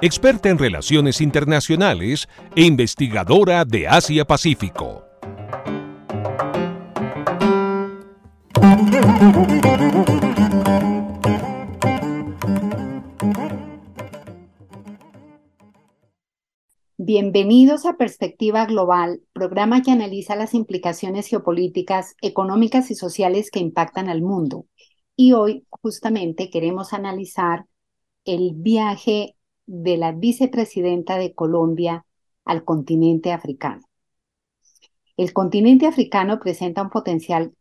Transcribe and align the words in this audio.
experta 0.00 0.48
en 0.48 0.58
relaciones 0.58 1.20
internacionales 1.20 2.28
e 2.54 2.62
investigadora 2.62 3.64
de 3.64 3.88
Asia-Pacífico. 3.88 5.04
Bienvenidos 16.96 17.86
a 17.86 17.96
Perspectiva 17.96 18.66
Global, 18.66 19.22
programa 19.32 19.82
que 19.82 19.90
analiza 19.90 20.36
las 20.36 20.54
implicaciones 20.54 21.26
geopolíticas, 21.26 22.14
económicas 22.20 22.90
y 22.90 22.94
sociales 22.94 23.50
que 23.50 23.60
impactan 23.60 24.08
al 24.08 24.22
mundo. 24.22 24.66
Y 25.16 25.32
hoy 25.32 25.64
justamente 25.70 26.50
queremos 26.50 26.92
analizar 26.92 27.64
el 28.24 28.52
viaje 28.54 29.37
de 29.68 29.98
la 29.98 30.12
vicepresidenta 30.12 31.18
de 31.18 31.34
Colombia 31.34 32.06
al 32.44 32.64
continente 32.64 33.32
africano. 33.32 33.82
El 35.18 35.32
continente 35.34 35.86
africano 35.86 36.40
presenta 36.40 36.82
un 36.82 36.90
potencial 36.90 37.54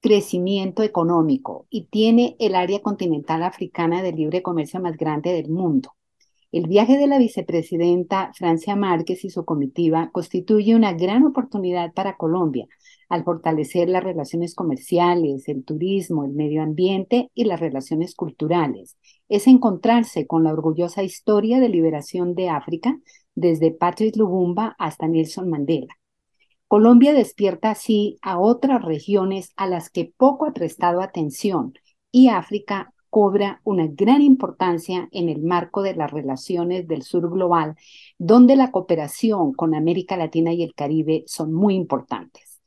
crecimiento 0.00 0.82
económico 0.82 1.66
y 1.70 1.86
tiene 1.86 2.36
el 2.38 2.54
área 2.54 2.82
continental 2.82 3.42
africana 3.42 4.02
de 4.02 4.12
libre 4.12 4.42
comercio 4.42 4.80
más 4.80 4.96
grande 4.98 5.32
del 5.32 5.48
mundo. 5.48 5.94
El 6.52 6.66
viaje 6.66 6.98
de 6.98 7.06
la 7.06 7.18
vicepresidenta 7.18 8.32
Francia 8.34 8.74
Márquez 8.74 9.24
y 9.24 9.30
su 9.30 9.44
comitiva 9.44 10.10
constituye 10.10 10.74
una 10.74 10.92
gran 10.92 11.24
oportunidad 11.24 11.92
para 11.92 12.16
Colombia 12.16 12.66
al 13.08 13.22
fortalecer 13.22 13.88
las 13.88 14.02
relaciones 14.02 14.56
comerciales, 14.56 15.46
el 15.48 15.64
turismo, 15.64 16.24
el 16.24 16.32
medio 16.32 16.62
ambiente 16.62 17.30
y 17.34 17.44
las 17.44 17.60
relaciones 17.60 18.16
culturales. 18.16 18.96
Es 19.28 19.46
encontrarse 19.46 20.26
con 20.26 20.42
la 20.42 20.52
orgullosa 20.52 21.04
historia 21.04 21.60
de 21.60 21.68
liberación 21.68 22.34
de 22.34 22.48
África 22.48 22.98
desde 23.36 23.70
Patrice 23.70 24.18
Lubumba 24.18 24.74
hasta 24.78 25.06
Nelson 25.06 25.48
Mandela. 25.48 25.94
Colombia 26.66 27.12
despierta 27.12 27.70
así 27.70 28.18
a 28.22 28.40
otras 28.40 28.82
regiones 28.82 29.52
a 29.56 29.68
las 29.68 29.88
que 29.88 30.12
poco 30.16 30.46
ha 30.46 30.52
prestado 30.52 31.00
atención 31.00 31.74
y 32.10 32.28
África 32.28 32.92
cobra 33.10 33.60
una 33.64 33.86
gran 33.88 34.22
importancia 34.22 35.08
en 35.12 35.28
el 35.28 35.42
marco 35.42 35.82
de 35.82 35.94
las 35.94 36.10
relaciones 36.10 36.86
del 36.86 37.02
sur 37.02 37.28
global, 37.30 37.76
donde 38.18 38.56
la 38.56 38.70
cooperación 38.70 39.52
con 39.52 39.74
América 39.74 40.16
Latina 40.16 40.52
y 40.52 40.62
el 40.62 40.74
Caribe 40.74 41.24
son 41.26 41.52
muy 41.52 41.74
importantes. 41.74 42.60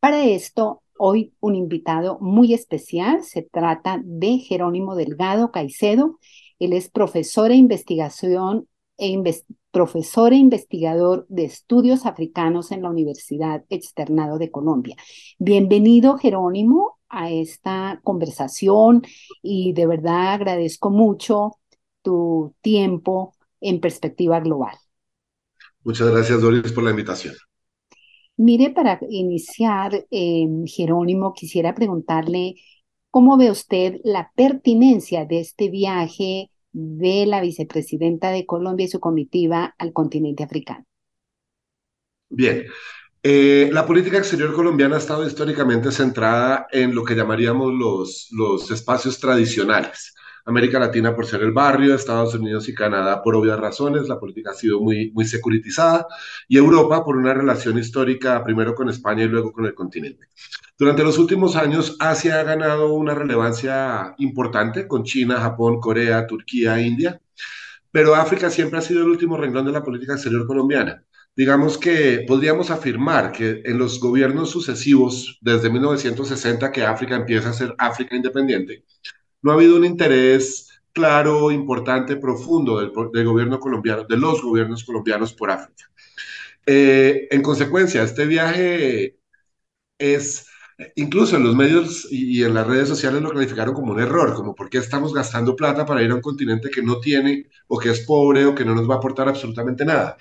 Para 0.00 0.24
esto, 0.24 0.82
hoy 0.98 1.32
un 1.40 1.54
invitado 1.54 2.18
muy 2.20 2.52
especial, 2.52 3.22
se 3.22 3.42
trata 3.42 4.00
de 4.04 4.38
Jerónimo 4.38 4.96
Delgado 4.96 5.50
Caicedo. 5.50 6.18
Él 6.58 6.72
es 6.72 6.90
profesor 6.90 7.50
e 7.50 7.56
investigación 7.56 8.68
e 8.98 9.22
profesor 9.70 10.32
e 10.32 10.36
investigador 10.36 11.26
de 11.28 11.44
estudios 11.44 12.06
africanos 12.06 12.72
en 12.72 12.82
la 12.82 12.90
Universidad 12.90 13.64
Externado 13.68 14.38
de 14.38 14.50
Colombia. 14.50 14.96
Bienvenido, 15.38 16.16
Jerónimo, 16.16 16.95
a 17.08 17.30
esta 17.30 18.00
conversación 18.02 19.02
y 19.42 19.72
de 19.72 19.86
verdad 19.86 20.34
agradezco 20.34 20.90
mucho 20.90 21.58
tu 22.02 22.54
tiempo 22.60 23.34
en 23.60 23.80
perspectiva 23.80 24.40
global. 24.40 24.76
Muchas 25.82 26.10
gracias, 26.10 26.40
Doris, 26.40 26.72
por 26.72 26.84
la 26.84 26.90
invitación. 26.90 27.34
Mire, 28.36 28.70
para 28.70 28.98
iniciar, 29.08 30.06
em, 30.10 30.66
Jerónimo, 30.66 31.32
quisiera 31.32 31.74
preguntarle 31.74 32.56
cómo 33.10 33.38
ve 33.38 33.50
usted 33.50 34.00
la 34.04 34.30
pertinencia 34.34 35.24
de 35.24 35.40
este 35.40 35.70
viaje 35.70 36.50
de 36.72 37.24
la 37.24 37.40
vicepresidenta 37.40 38.30
de 38.30 38.44
Colombia 38.44 38.84
y 38.84 38.88
su 38.88 39.00
comitiva 39.00 39.74
al 39.78 39.94
continente 39.94 40.42
africano. 40.42 40.84
Bien, 42.28 42.66
eh, 43.28 43.70
la 43.72 43.84
política 43.84 44.18
exterior 44.18 44.54
colombiana 44.54 44.94
ha 44.94 44.98
estado 45.00 45.26
históricamente 45.26 45.90
centrada 45.90 46.68
en 46.70 46.94
lo 46.94 47.02
que 47.02 47.16
llamaríamos 47.16 47.74
los, 48.30 48.70
espacios 48.70 49.18
tradicionales. 49.18 50.14
América 50.44 50.78
Latina 50.78 51.12
por 51.12 51.26
ser 51.26 51.42
el 51.42 51.50
barrio, 51.50 51.96
Estados 51.96 52.36
Unidos 52.36 52.68
y 52.68 52.74
Canadá 52.74 53.20
por 53.24 53.34
obvias 53.34 53.58
razones, 53.58 54.06
la 54.06 54.20
política 54.20 54.52
ha 54.52 54.54
sido 54.54 54.80
muy 54.80 55.24
securitizada, 55.24 56.06
y 56.46 56.56
Europa 56.56 57.04
por 57.04 57.16
una 57.16 57.34
relación 57.34 57.76
histórica 57.78 58.44
primero 58.44 58.76
con 58.76 58.90
España 58.90 59.24
y 59.24 59.28
luego 59.28 59.52
con 59.52 59.66
el 59.66 59.74
continente. 59.74 60.28
Durante 60.78 61.02
los 61.02 61.18
últimos 61.18 61.56
años, 61.56 61.96
Asia 61.98 62.38
ha 62.38 62.44
ganado 62.44 62.92
una 62.92 63.16
relevancia 63.16 64.14
importante 64.18 64.86
con 64.86 65.02
China, 65.02 65.40
Japón, 65.40 65.80
Corea, 65.80 66.28
Turquía, 66.28 66.80
India, 66.80 67.20
pero 67.90 68.14
África 68.14 68.50
siempre 68.50 68.78
ha 68.78 68.82
sido 68.82 69.02
el 69.02 69.08
último 69.08 69.36
renglón 69.36 69.66
de 69.66 69.72
la 69.72 69.82
política 69.82 70.12
exterior 70.12 70.46
colombiana 70.46 71.02
digamos 71.36 71.76
que 71.76 72.24
podríamos 72.26 72.70
afirmar 72.70 73.30
que 73.30 73.62
en 73.64 73.78
los 73.78 74.00
gobiernos 74.00 74.50
sucesivos, 74.50 75.38
desde 75.42 75.70
1960 75.70 76.72
que 76.72 76.84
África 76.84 77.14
empieza 77.14 77.50
a 77.50 77.52
ser 77.52 77.74
África 77.78 78.16
independiente, 78.16 78.84
no 79.42 79.52
ha 79.52 79.54
habido 79.54 79.76
un 79.76 79.84
interés 79.84 80.66
claro, 80.92 81.50
importante, 81.50 82.16
profundo 82.16 82.80
del, 82.80 82.90
gobierno 83.26 83.60
colombiano, 83.60 84.04
de 84.04 84.16
los 84.16 84.40
gobiernos 84.42 84.82
colombianos 84.82 85.34
por 85.34 85.50
África. 85.50 85.90
Eh, 86.64 87.28
en 87.30 87.42
consecuencia, 87.42 88.02
este 88.02 88.24
viaje 88.26 89.18
es, 89.98 90.46
incluso 90.96 91.36
en 91.36 91.44
los 91.44 91.54
medios 91.54 92.08
y, 92.10 92.42
en 92.44 92.54
las 92.54 92.66
redes 92.66 92.88
sociales 92.88 93.22
lo 93.22 93.30
calificaron 93.30 93.74
como 93.74 93.92
un 93.92 94.00
error, 94.00 94.34
como 94.34 94.54
por 94.54 94.70
qué 94.70 94.78
estamos 94.78 95.12
gastando 95.14 95.54
plata 95.54 95.84
para 95.84 96.02
ir 96.02 96.10
a 96.10 96.14
un 96.14 96.22
continente 96.22 96.70
que 96.70 96.82
no 96.82 96.98
tiene 96.98 97.46
o 97.68 97.78
que 97.78 97.90
es 97.90 98.00
pobre 98.06 98.46
o 98.46 98.54
que 98.54 98.64
no 98.64 98.74
nos 98.74 98.88
va 98.88 98.94
a 98.94 98.98
aportar 98.98 99.28
absolutamente 99.28 99.84
nada. 99.84 100.16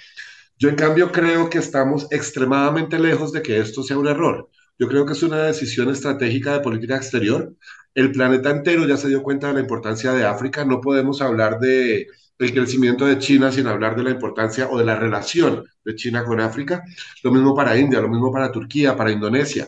Yo 0.57 0.69
en 0.69 0.75
cambio 0.75 1.11
creo 1.11 1.49
que 1.49 1.57
estamos 1.57 2.07
extremadamente 2.11 2.97
lejos 2.99 3.31
de 3.31 3.41
que 3.41 3.59
esto 3.59 3.83
sea 3.83 3.97
un 3.97 4.07
error. 4.07 4.49
Yo 4.79 4.87
creo 4.87 5.05
que 5.05 5.13
es 5.13 5.23
una 5.23 5.43
decisión 5.43 5.89
estratégica 5.89 6.53
de 6.53 6.59
política 6.61 6.95
exterior. 6.95 7.53
El 7.93 8.11
planeta 8.11 8.49
entero 8.51 8.85
ya 8.87 8.97
se 8.97 9.09
dio 9.09 9.23
cuenta 9.23 9.47
de 9.47 9.53
la 9.55 9.59
importancia 9.61 10.13
de 10.13 10.25
África. 10.25 10.65
No 10.65 10.81
podemos 10.81 11.21
hablar 11.21 11.59
de 11.59 12.07
el 12.39 12.53
crecimiento 12.53 13.05
de 13.05 13.17
China 13.19 13.51
sin 13.51 13.67
hablar 13.67 13.95
de 13.95 14.03
la 14.03 14.09
importancia 14.11 14.67
o 14.69 14.77
de 14.77 14.85
la 14.85 14.95
relación 14.95 15.63
de 15.83 15.95
China 15.95 16.23
con 16.25 16.39
África. 16.39 16.83
Lo 17.23 17.31
mismo 17.31 17.55
para 17.55 17.77
India, 17.77 18.01
lo 18.01 18.09
mismo 18.09 18.31
para 18.31 18.51
Turquía, 18.51 18.95
para 18.95 19.11
Indonesia, 19.11 19.67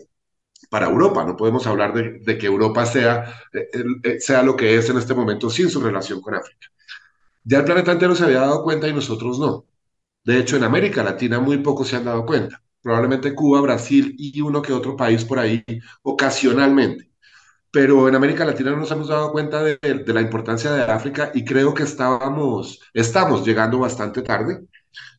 para 0.70 0.88
Europa. 0.88 1.24
No 1.26 1.36
podemos 1.38 1.66
hablar 1.68 1.94
de, 1.94 2.38
que 2.38 2.46
Europa 2.48 2.86
sea, 2.86 3.34
eh, 3.54 3.70
eh, 4.04 4.20
sea 4.20 4.44
lo 4.44 4.56
que 4.56 4.78
es 4.78 4.90
en 4.90 4.98
este 4.98 5.14
momento 5.14 5.50
sin 5.50 5.70
su 5.70 5.82
relación 5.82 6.22
con 6.22 6.36
África. 6.36 6.68
Ya 7.44 7.60
el 7.60 7.66
planeta 7.66 7.94
entero 7.94 8.16
se 8.16 8.26
había 8.26 8.42
dado 8.42 8.64
cuenta 8.64 8.88
y 8.88 8.94
nosotros 8.94 9.40
no. 9.40 9.66
De 10.28 10.38
hecho, 10.40 10.58
en 10.58 10.66
América 10.66 11.04
Latina 11.04 11.40
muy 11.40 11.60
pocos 11.60 11.88
se 11.88 11.96
han 11.96 12.04
dado 12.04 12.26
cuenta. 12.26 12.62
Probablemente 12.82 13.34
Cuba, 13.34 13.62
Brasil 13.62 14.14
y 14.18 14.42
uno 14.42 14.62
que 14.62 14.74
otro 14.74 14.98
país 14.98 15.24
por 15.24 15.40
ahí 15.40 15.64
ocasionalmente. 16.04 17.10
Pero 17.72 18.10
en 18.10 18.16
América 18.16 18.44
Latina 18.46 18.72
no 18.72 18.78
nos 18.78 18.92
hemos 18.92 19.08
dado 19.08 19.32
cuenta 19.32 19.64
de, 19.64 19.80
la 20.08 20.22
importancia 20.22 20.72
de 20.74 20.84
África 20.84 21.32
y 21.34 21.46
creo 21.46 21.74
que 21.74 21.84
estábamos, 21.84 22.82
estamos 22.94 23.46
llegando 23.46 23.80
bastante 23.80 24.22
tarde, 24.22 24.66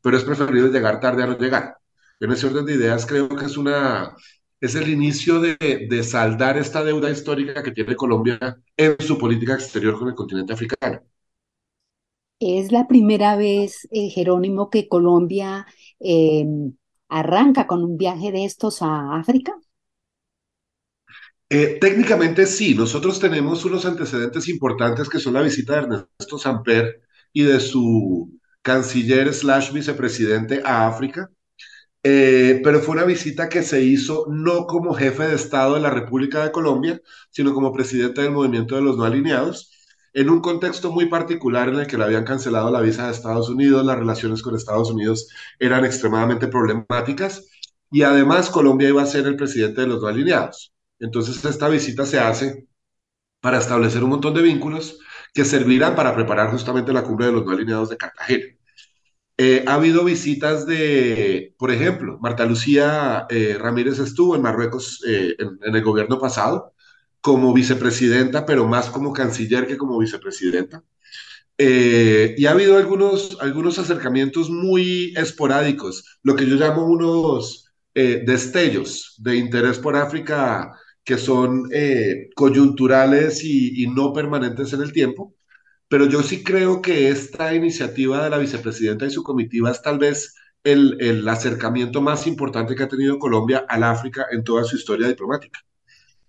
pero 0.02 0.18
es 0.18 0.24
preferible 0.24 0.70
llegar 0.70 1.00
tarde 1.00 1.22
a 1.22 1.26
no 1.26 1.38
llegar. 1.38 1.78
En 2.20 2.32
ese 2.32 2.46
orden 2.46 2.66
de 2.66 2.74
ideas 2.74 3.06
creo 3.06 3.28
que 3.30 3.46
es 4.60 4.74
el 4.74 4.88
inicio 4.90 5.40
de, 5.40 6.02
saldar 6.04 6.58
esta 6.58 6.84
deuda 6.84 7.10
histórica 7.10 7.62
que 7.62 7.72
tiene 7.72 7.96
Colombia 7.96 8.38
en 8.76 8.96
su 9.00 9.18
política 9.18 9.54
exterior 9.54 9.98
con 9.98 10.08
el 10.08 10.14
continente 10.14 10.52
africano. 10.52 11.00
Es 12.40 12.70
la 12.72 12.86
primera 12.86 13.36
vez, 13.36 13.88
eh, 13.90 14.10
Jerónimo, 14.10 14.70
que 14.70 14.88
Colombia 14.88 15.66
em, 16.00 16.74
arranca 17.08 17.66
con 17.66 17.82
un 17.84 17.96
viaje 17.96 18.30
de 18.32 18.44
estos 18.44 18.82
a 18.82 19.16
África. 19.16 19.54
Eh, 21.50 21.78
técnicamente 21.80 22.46
sí, 22.46 22.74
nosotros 22.74 23.18
tenemos 23.20 23.64
unos 23.64 23.86
antecedentes 23.86 24.48
importantes 24.48 25.08
que 25.08 25.18
son 25.18 25.32
la 25.34 25.42
visita 25.42 25.74
de 25.74 25.78
Ernesto 25.78 26.38
Samper 26.38 27.02
y 27.32 27.42
de 27.44 27.58
su 27.60 28.38
canciller 28.62 29.32
slash 29.32 29.72
vicepresidente 29.72 30.60
a 30.64 30.86
África, 30.88 31.30
eh, 32.02 32.60
pero 32.64 32.80
fue 32.80 32.96
una 32.96 33.04
visita 33.04 33.48
que 33.48 33.62
se 33.62 33.82
hizo 33.82 34.26
no 34.30 34.66
como 34.66 34.94
jefe 34.94 35.24
de 35.28 35.36
Estado 35.36 35.74
de 35.74 35.80
la 35.80 35.90
República 35.90 36.44
de 36.44 36.52
Colombia, 36.52 37.00
sino 37.30 37.54
como 37.54 37.72
presidente 37.72 38.22
del 38.22 38.32
movimiento 38.32 38.76
de 38.76 38.82
los 38.82 38.96
no 38.98 39.04
alineados, 39.04 39.72
en 40.14 40.30
un 40.30 40.40
contexto 40.40 40.90
muy 40.90 41.06
particular 41.06 41.68
en 41.68 41.80
el 41.80 41.86
que 41.86 41.98
le 41.98 42.04
habían 42.04 42.24
cancelado 42.24 42.70
la 42.70 42.80
visa 42.80 43.06
de 43.06 43.12
Estados 43.12 43.48
Unidos, 43.48 43.84
las 43.84 43.98
relaciones 43.98 44.42
con 44.42 44.54
Estados 44.54 44.90
Unidos 44.90 45.28
eran 45.58 45.84
extremadamente 45.84 46.48
problemáticas 46.48 47.46
y 47.90 48.02
además 48.02 48.50
Colombia 48.50 48.88
iba 48.88 49.02
a 49.02 49.06
ser 49.06 49.26
el 49.26 49.36
presidente 49.36 49.82
de 49.82 49.86
los 49.88 50.00
dos 50.00 50.10
alineados. 50.10 50.72
Entonces 50.98 51.44
esta 51.44 51.68
visita 51.68 52.06
se 52.06 52.18
hace 52.18 52.66
para 53.40 53.58
establecer 53.58 54.02
un 54.04 54.10
montón 54.10 54.34
de 54.34 54.42
vínculos 54.42 54.98
que 55.32 55.44
servirán 55.44 55.94
para 55.94 56.14
preparar 56.14 56.50
justamente 56.50 56.92
la 56.92 57.04
cumbre 57.04 57.26
de 57.26 57.32
los 57.32 57.44
no 57.44 57.52
alineados 57.52 57.90
de 57.90 57.96
Cartagena. 57.96 58.46
Eh, 59.40 59.64
ha 59.68 59.74
habido 59.74 60.04
visitas 60.04 60.66
de, 60.66 61.54
por 61.58 61.70
ejemplo, 61.70 62.18
Marta 62.20 62.44
Lucía 62.44 63.26
eh, 63.30 63.56
Ramírez 63.58 64.00
estuvo 64.00 64.34
en 64.34 64.42
Marruecos 64.42 65.00
eh, 65.06 65.36
en, 65.38 65.74
el 65.76 65.84
gobierno 65.84 66.18
pasado 66.18 66.74
como 67.20 67.52
vicepresidenta, 67.52 68.46
pero 68.46 68.66
más 68.66 68.90
como 68.90 69.12
canciller 69.12 69.66
que 69.66 69.76
como 69.76 69.98
vicepresidenta. 69.98 70.82
y 71.58 72.46
ha 72.46 72.50
habido 72.52 72.76
algunos, 72.76 73.36
algunos 73.40 73.78
acercamientos 73.78 74.48
muy 74.50 75.12
esporádicos, 75.16 76.18
lo 76.22 76.36
que 76.36 76.46
yo 76.46 76.56
llamo 76.56 76.86
unos 76.86 77.72
destellos 77.94 79.14
de 79.18 79.36
interés 79.36 79.78
por 79.78 79.96
África 79.96 80.72
que 81.08 81.16
son 81.16 81.70
eh, 81.72 82.28
coyunturales 82.36 83.42
y, 83.42 83.86
no 83.86 84.12
permanentes 84.12 84.74
en 84.74 84.82
el 84.82 84.92
tiempo, 84.92 85.34
pero 85.88 86.06
yo 86.06 86.22
sí 86.22 86.44
creo 86.44 86.82
que 86.82 87.08
esta 87.10 87.54
iniciativa 87.54 88.22
de 88.24 88.30
la 88.30 88.38
vicepresidenta 88.38 89.06
y 89.06 89.10
su 89.10 89.22
comitiva 89.22 89.70
es 89.70 89.80
tal 89.82 89.98
vez 89.98 90.34
el, 90.64 90.98
el 91.00 91.26
acercamiento 91.28 92.02
más 92.02 92.26
importante 92.26 92.74
que 92.76 92.82
ha 92.82 92.88
tenido 92.88 93.18
Colombia 93.18 93.64
al 93.68 93.84
África 93.84 94.26
en 94.32 94.44
toda 94.44 94.64
su 94.64 94.76
historia 94.76 95.08
diplomática. 95.08 95.60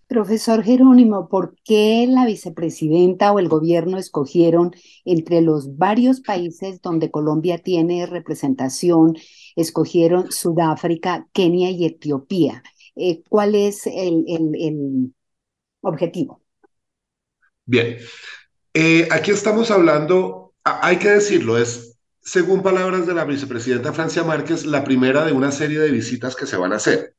Profesor 0.10 0.64
Jerónimo, 0.64 1.30
¿por 1.30 1.56
qué 1.64 2.08
la 2.10 2.26
vicepresidenta 2.26 3.32
o 3.32 3.38
el 3.38 3.48
gobierno 3.48 4.00
escogieron 4.00 4.76
entre 5.06 5.42
los 5.42 5.78
varios 5.78 6.20
países 6.22 6.82
donde 6.82 7.12
Colombia 7.12 7.60
tiene 7.60 8.08
representación, 8.08 9.16
escogieron 9.56 10.32
Sudáfrica, 10.32 11.28
Kenia 11.32 11.70
y 11.70 11.86
Etiopía? 11.86 12.64
Eh, 12.96 13.22
cuál 13.30 13.54
es 13.54 13.86
el, 13.86 15.14
objetivo. 15.82 16.42
Bien, 17.66 17.98
eh, 18.74 19.08
aquí 19.12 19.30
estamos 19.30 19.70
hablando, 19.70 20.56
hay 20.64 20.98
que 20.98 21.10
decirlo, 21.10 21.60
es, 21.60 22.00
según 22.20 22.64
palabras 22.64 23.06
de 23.06 23.14
la 23.14 23.26
vicepresidenta 23.26 23.94
Francia 23.94 24.24
Márquez, 24.24 24.66
la 24.66 24.84
primera 24.84 25.24
de 25.24 25.34
una 25.34 25.52
serie 25.52 25.78
de 25.78 25.92
visitas 25.92 26.36
que 26.36 26.48
se 26.48 26.58
van 26.58 26.74
a 26.74 26.78
hacer. 26.78 27.14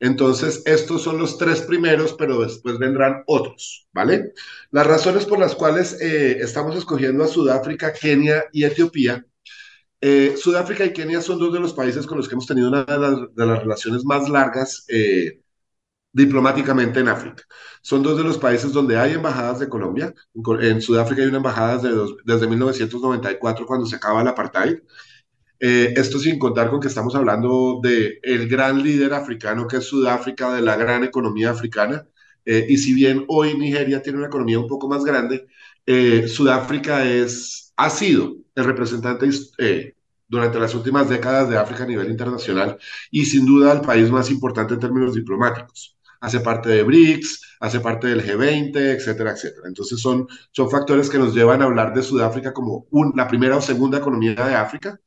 Entonces, 0.00 0.62
estos 0.66 1.02
son 1.02 1.18
los 1.18 1.38
tres 1.38 1.62
primeros, 1.62 2.14
pero 2.14 2.40
después 2.40 2.78
vendrán 2.78 3.22
otros, 3.26 3.88
¿vale? 3.92 4.32
Las 4.70 4.86
razones 4.86 5.24
por 5.24 5.38
las 5.38 5.54
cuales 5.54 6.00
eh, 6.00 6.38
estamos 6.40 6.76
escogiendo 6.76 7.24
a 7.24 7.28
Sudáfrica, 7.28 7.92
Kenia 7.92 8.44
y 8.52 8.64
Etiopía 8.64 9.24
eh, 10.00 10.36
Sudáfrica 10.36 10.84
y 10.84 10.92
Kenia 10.92 11.20
son 11.22 11.38
dos 11.38 11.52
de 11.52 11.60
los 11.60 11.72
países 11.72 12.06
con 12.06 12.18
los 12.18 12.28
que 12.28 12.34
hemos 12.34 12.46
tenido 12.46 12.68
una 12.68 12.84
de 12.84 13.46
las, 13.46 13.58
relaciones 13.60 14.04
más 14.04 14.28
largas 14.28 14.84
eh, 14.88 15.40
diplomáticamente 16.12 17.00
en 17.00 17.08
África. 17.08 17.44
Son 17.82 18.02
dos 18.02 18.16
de 18.18 18.24
los 18.24 18.38
países 18.38 18.72
donde 18.72 18.98
hay 18.98 19.14
embajadas 19.14 19.58
de 19.60 19.68
Colombia. 19.68 20.14
En, 20.60 20.82
Sudáfrica 20.82 21.22
hay 21.22 21.28
una 21.28 21.38
embajada 21.38 21.78
desde, 22.24 22.46
1994 22.46 23.66
cuando 23.66 23.86
se 23.86 23.96
acaba 23.96 24.22
el 24.22 24.28
apartheid. 24.28 24.78
Eh, 25.60 25.94
esto 25.96 26.18
sin 26.18 26.38
contar 26.38 26.70
con 26.70 26.80
que 26.80 26.88
estamos 26.88 27.14
hablando 27.14 27.80
de 27.82 28.18
el 28.22 28.48
gran 28.48 28.82
líder 28.82 29.14
africano 29.14 29.66
que 29.66 29.78
es 29.78 29.84
Sudáfrica, 29.84 30.54
de 30.54 30.62
la 30.62 30.76
gran 30.76 31.04
economía 31.04 31.50
africana. 31.50 32.06
y 32.46 32.76
si 32.78 32.94
bien 32.94 33.24
hoy 33.28 33.56
Nigeria 33.58 34.02
tiene 34.02 34.18
una 34.18 34.28
economía 34.28 34.58
un 34.60 34.68
poco 34.68 34.88
más 34.88 35.04
grande, 35.04 35.46
Sudáfrica 36.28 37.04
es, 37.04 37.72
ha 37.76 37.90
sido 37.90 38.36
el 38.56 38.64
representante 38.64 39.28
eh, 39.58 39.94
durante 40.28 40.58
las 40.58 40.74
últimas 40.74 41.08
décadas 41.08 41.48
de 41.48 41.58
África 41.58 41.84
a 41.84 41.86
nivel 41.86 42.10
internacional 42.10 42.78
y 43.10 43.24
sin 43.26 43.46
duda 43.46 43.72
el 43.72 43.82
país 43.82 44.10
más 44.10 44.30
importante 44.30 44.74
en 44.74 44.80
términos 44.80 45.14
diplomáticos. 45.14 45.96
Hace 46.20 46.40
parte 46.40 46.70
de 46.70 46.82
BRICS, 46.82 47.56
hace 47.60 47.80
parte 47.80 48.08
del 48.08 48.24
G20, 48.24 48.76
etcétera, 48.76 49.32
etcétera. 49.32 49.68
Entonces 49.68 50.00
son, 50.00 50.26
son 50.50 50.70
factores 50.70 51.10
que 51.10 51.18
nos 51.18 51.34
llevan 51.34 51.62
a 51.62 51.66
hablar 51.66 51.94
de 51.94 52.02
Sudáfrica 52.02 52.52
como 52.52 52.86
la 53.14 53.28
primera 53.28 53.56
o 53.56 53.62
segunda 53.62 53.98
economía 53.98 54.34
de 54.34 54.54
África 54.54 54.98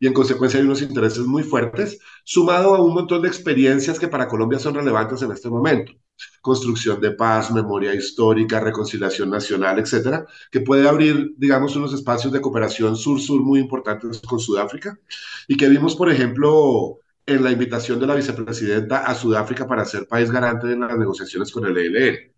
y 0.00 0.06
en 0.06 0.12
consecuencia 0.12 0.60
hay 0.60 0.66
unos 0.66 0.82
intereses 0.82 1.24
muy 1.26 1.42
fuertes, 1.42 1.98
sumado 2.24 2.74
a 2.74 2.82
un 2.82 2.94
montón 2.94 3.22
de 3.22 3.28
experiencias 3.28 3.98
que 3.98 4.08
para 4.08 4.28
Colombia 4.28 4.58
son 4.58 4.74
relevantes 4.74 5.22
en 5.22 5.32
este 5.32 5.48
momento. 5.48 5.92
Construcción 6.40 7.00
de 7.00 7.12
paz, 7.12 7.50
memoria 7.50 7.94
histórica, 7.94 8.60
reconciliación 8.60 9.30
nacional, 9.30 9.78
etcétera, 9.78 10.26
que 10.50 10.60
puede 10.60 10.88
abrir, 10.88 11.34
digamos, 11.36 11.76
unos 11.76 11.92
espacios 11.92 12.32
de 12.32 12.40
cooperación 12.40 12.96
sur-sur 12.96 13.42
muy 13.42 13.60
importantes 13.60 14.20
con 14.20 14.40
Sudáfrica 14.40 14.98
y 15.46 15.56
que 15.56 15.68
vimos, 15.68 15.94
por 15.96 16.10
ejemplo, 16.10 16.98
en 17.26 17.44
la 17.44 17.50
invitación 17.50 18.00
de 18.00 18.06
la 18.06 18.14
vicepresidenta 18.14 18.98
a 19.04 19.14
Sudáfrica 19.14 19.66
para 19.66 19.84
ser 19.84 20.06
país 20.08 20.30
garante 20.30 20.72
en 20.72 20.80
las 20.80 20.96
negociaciones 20.96 21.52
con 21.52 21.66
el 21.66 21.76
ELN. 21.76 22.32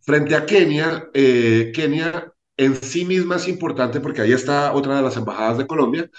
Frente 0.00 0.34
a 0.34 0.46
Kenia, 0.46 1.10
eh, 1.12 1.70
Kenia 1.74 2.32
en 2.60 2.82
sí 2.82 3.06
misma 3.06 3.36
es 3.36 3.48
importante 3.48 4.00
porque 4.00 4.20
ahí 4.20 4.32
está 4.32 4.72
otra 4.74 4.96
de 4.96 5.02
las 5.02 5.16
embajadas 5.16 5.56
de 5.56 5.66
Colombia, 5.66 6.10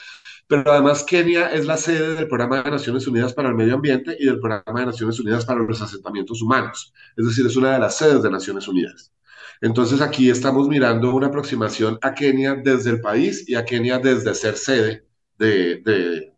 pero 0.48 0.72
además 0.72 1.04
Kenia 1.04 1.54
es 1.54 1.68
la 1.68 1.78
sede 1.78 2.16
del 2.16 2.28
Programa 2.28 2.64
de 2.64 2.72
Naciones 2.72 3.06
Unidas 3.06 3.34
para 3.34 3.50
el 3.50 3.56
Medio 3.56 3.76
Ambiente 3.76 4.18
y 4.20 4.26
del 4.26 4.40
Programa 4.40 4.80
de 4.80 4.88
Naciones 4.88 5.20
Unidas 5.20 5.46
para 5.46 5.62
los 5.62 5.82
Asentamientos 5.82 6.42
Humanos, 6.42 6.94
es 7.16 7.28
decir, 7.28 7.46
es 7.46 7.56
una 7.56 7.74
de 7.74 7.80
las 7.80 7.96
sedes 7.96 8.24
de 8.24 8.32
Naciones 8.32 8.68
Unidas. 8.68 9.14
Entonces 9.62 10.02
aquí 10.02 10.32
estamos 10.32 10.68
mirando 10.68 11.14
una 11.14 11.28
aproximación 11.28 12.00
a 12.02 12.16
Kenia 12.16 12.56
desde 12.56 12.90
el 12.90 13.02
país 13.02 13.48
y 13.48 13.54
a 13.54 13.64
Kenia 13.64 14.00
desde 14.00 14.34
ser 14.34 14.58
sede 14.58 15.06
de, 15.38 16.34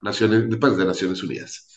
Naciones, 0.00 0.56
pues, 0.60 0.76
de 0.76 0.84
Naciones 0.84 1.20
Unidas 1.24 1.68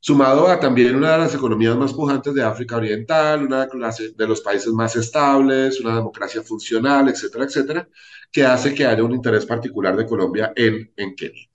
sumado 0.00 0.48
a 0.48 0.58
también 0.58 0.96
una 0.96 1.12
de 1.12 1.18
las 1.18 1.34
economías 1.34 1.76
más 1.76 1.92
pujantes 1.92 2.34
de 2.34 2.42
África 2.42 2.76
Oriental, 2.76 3.44
una 3.46 3.66
de 3.66 4.26
los 4.26 4.40
países 4.40 4.72
más 4.72 4.96
estables, 4.96 5.78
una 5.80 5.96
democracia 5.96 6.42
funcional, 6.42 7.08
etcétera, 7.08 7.44
etcétera, 7.44 7.88
que 8.32 8.44
hace 8.44 8.74
que 8.74 8.86
haya 8.86 9.04
un 9.04 9.12
interés 9.12 9.44
particular 9.46 9.96
de 9.96 10.06
Colombia 10.06 10.52
en, 10.56 10.90
en 10.96 11.14
Kenia. 11.14 11.48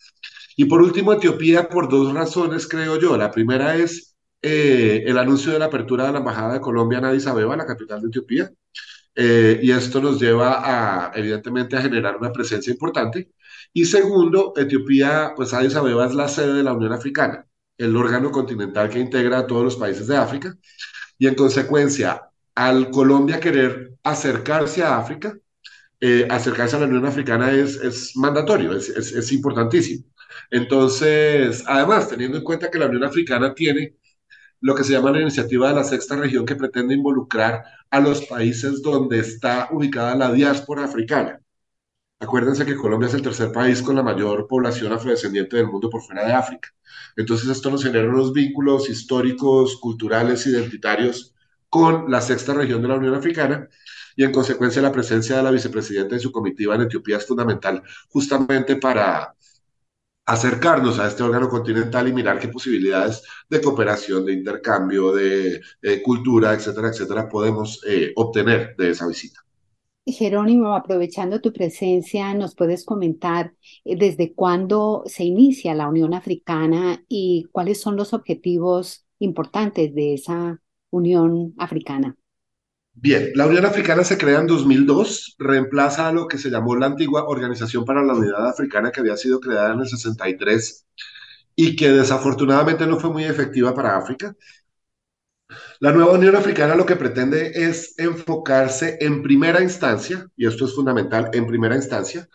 Y 0.57 0.65
por 0.65 0.81
último, 0.81 1.13
Etiopía, 1.13 1.67
por 1.67 1.89
dos 1.89 2.13
razones, 2.13 2.67
creo 2.67 2.99
yo. 2.99 3.17
La 3.17 3.31
primera 3.31 3.75
es 3.75 4.15
eh, 4.41 5.03
el 5.05 5.17
anuncio 5.17 5.51
de 5.51 5.59
la 5.59 5.65
apertura 5.65 6.05
de 6.05 6.13
la 6.13 6.19
Embajada 6.19 6.53
de 6.53 6.61
Colombia 6.61 6.99
en 6.99 7.05
Addis 7.05 7.27
Abeba, 7.27 7.57
la 7.57 7.65
capital 7.65 8.01
de 8.01 8.07
Etiopía. 8.07 8.51
Eh, 9.15 9.59
y 9.63 9.71
esto 9.71 10.01
nos 10.01 10.19
lleva 10.19 11.07
a, 11.07 11.11
evidentemente, 11.15 11.77
a 11.77 11.81
generar 11.81 12.17
una 12.17 12.31
presencia 12.31 12.71
importante. 12.71 13.31
Y 13.73 13.85
segundo, 13.85 14.53
Etiopía, 14.55 15.33
pues 15.35 15.53
Addis 15.53 15.75
Abeba 15.75 16.05
es 16.05 16.13
la 16.13 16.27
sede 16.27 16.53
de 16.53 16.63
la 16.63 16.73
Unión 16.73 16.93
Africana 16.93 17.45
el 17.77 17.95
órgano 17.95 18.31
continental 18.31 18.89
que 18.89 18.99
integra 18.99 19.39
a 19.39 19.47
todos 19.47 19.63
los 19.63 19.75
países 19.75 20.07
de 20.07 20.17
África, 20.17 20.57
y 21.17 21.27
en 21.27 21.35
consecuencia, 21.35 22.21
al 22.55 22.89
Colombia 22.91 23.39
querer 23.39 23.93
acercarse 24.03 24.83
a 24.83 24.97
África, 24.97 25.37
eh, 25.99 26.27
acercarse 26.29 26.75
a 26.75 26.79
la 26.79 26.87
Unión 26.87 27.05
Africana 27.05 27.51
es, 27.51 27.75
es 27.77 28.15
mandatorio, 28.15 28.75
es, 28.75 28.89
es, 28.89 29.11
es, 29.13 29.31
importantísimo. 29.31 30.05
Entonces, 30.51 31.63
además, 31.67 32.09
teniendo 32.09 32.37
en 32.37 32.43
cuenta 32.43 32.69
que 32.69 32.79
la 32.79 32.87
Unión 32.87 33.03
Africana 33.05 33.53
tiene 33.53 33.95
lo 34.61 34.75
que 34.75 34.83
se 34.83 34.93
llama 34.93 35.11
la 35.11 35.21
iniciativa 35.21 35.69
de 35.69 35.75
la 35.75 35.83
sexta 35.83 36.15
región 36.15 36.45
que 36.45 36.55
pretende 36.55 36.95
involucrar 36.95 37.63
a 37.89 37.99
los 37.99 38.25
países 38.25 38.81
donde 38.81 39.19
está 39.19 39.69
ubicada 39.71 40.15
la 40.15 40.31
diáspora 40.31 40.85
africana. 40.85 41.39
Acuérdense 42.19 42.65
que 42.65 42.75
Colombia 42.75 43.07
es 43.07 43.13
el 43.13 43.21
tercer 43.21 43.51
país 43.51 43.81
con 43.81 43.95
la 43.95 44.03
mayor 44.03 44.47
población 44.47 44.91
afrodescendiente 44.93 45.57
del 45.57 45.67
mundo 45.67 45.89
por 45.89 46.01
fuera 46.01 46.25
de 46.25 46.33
África. 46.33 46.69
Entonces 47.15 47.49
esto 47.49 47.69
nos 47.69 47.83
genera 47.83 48.09
unos 48.09 48.33
vínculos 48.33 48.89
históricos, 48.89 49.77
culturales, 49.79 50.45
identitarios 50.47 51.33
con 51.69 52.09
la 52.11 52.21
sexta 52.21 52.53
región 52.53 52.81
de 52.81 52.87
la 52.87 52.95
Unión 52.95 53.15
Africana 53.15 53.69
y 54.15 54.23
en 54.23 54.31
consecuencia 54.31 54.81
la 54.81 54.91
presencia 54.91 55.37
de 55.37 55.43
la 55.43 55.51
vicepresidenta 55.51 56.15
y 56.15 56.19
su 56.19 56.31
comitiva 56.31 56.75
en 56.75 56.83
Etiopía 56.83 57.17
es 57.17 57.27
fundamental 57.27 57.83
justamente 58.09 58.77
para 58.77 59.35
acercarnos 60.25 60.99
a 60.99 61.07
este 61.07 61.23
órgano 61.23 61.49
continental 61.49 62.07
y 62.07 62.13
mirar 62.13 62.39
qué 62.39 62.47
posibilidades 62.47 63.23
de 63.49 63.61
cooperación, 63.61 64.25
de 64.25 64.33
intercambio, 64.33 65.13
de, 65.13 65.61
cultura, 66.03 66.53
etcétera, 66.53 66.89
etcétera, 66.89 67.29
podemos 67.29 67.81
eh, 67.87 68.11
obtener 68.15 68.75
de 68.77 68.91
esa 68.91 69.07
visita. 69.07 69.44
Jerónimo, 70.05 70.75
aprovechando 70.75 71.41
tu 71.41 71.51
presencia, 71.51 72.33
¿nos 72.35 72.55
puedes 72.55 72.85
comentar 72.85 73.53
eh, 73.83 73.95
desde 73.97 74.33
cuándo 74.33 75.03
se 75.07 75.23
inicia 75.23 75.73
la 75.73 75.87
Unión 75.89 76.13
Africana 76.13 77.03
y 77.07 77.47
cuáles 77.51 77.81
son 77.81 77.95
los 77.95 78.13
objetivos 78.13 79.05
importantes 79.19 79.95
de 79.95 80.13
esa 80.13 80.61
Unión 80.91 81.53
Africana? 81.57 82.15
Bien, 82.93 83.31
la 83.35 83.47
Unión 83.47 83.65
Africana 83.65 84.03
se 84.03 84.17
crea 84.17 84.39
en 84.39 84.47
2002, 84.47 85.35
reemplaza 85.37 86.07
a 86.07 86.13
lo 86.13 86.27
que 86.27 86.37
se 86.37 86.49
llamó 86.49 86.75
la 86.75 86.85
antigua 86.85 87.27
Organización 87.27 87.83
para 87.83 88.03
la 88.03 88.13
Unidad 88.13 88.47
Africana 88.47 88.91
que 88.91 89.01
había 89.01 89.17
sido 89.17 89.39
creada 89.39 89.73
en 89.73 89.81
el 89.81 89.87
63 89.87 90.85
y 91.55 91.75
que 91.75 91.89
desafortunadamente 91.91 92.87
no 92.87 92.99
fue 92.99 93.11
muy 93.11 93.25
efectiva 93.25 93.73
para 93.73 93.97
África. 93.97 94.35
La 95.79 95.91
nueva 95.91 96.13
Unión 96.13 96.35
Africana 96.37 96.75
lo 96.75 96.85
que 96.85 96.95
pretende 96.95 97.51
es 97.53 97.95
enfocarse 97.97 98.97
en 99.01 99.21
primera 99.21 99.61
instancia, 99.61 100.25
y 100.37 100.47
esto 100.47 100.65
es 100.65 100.73
fundamental, 100.73 101.29
en 101.33 101.47
primera 101.47 101.75
instancia, 101.75 102.29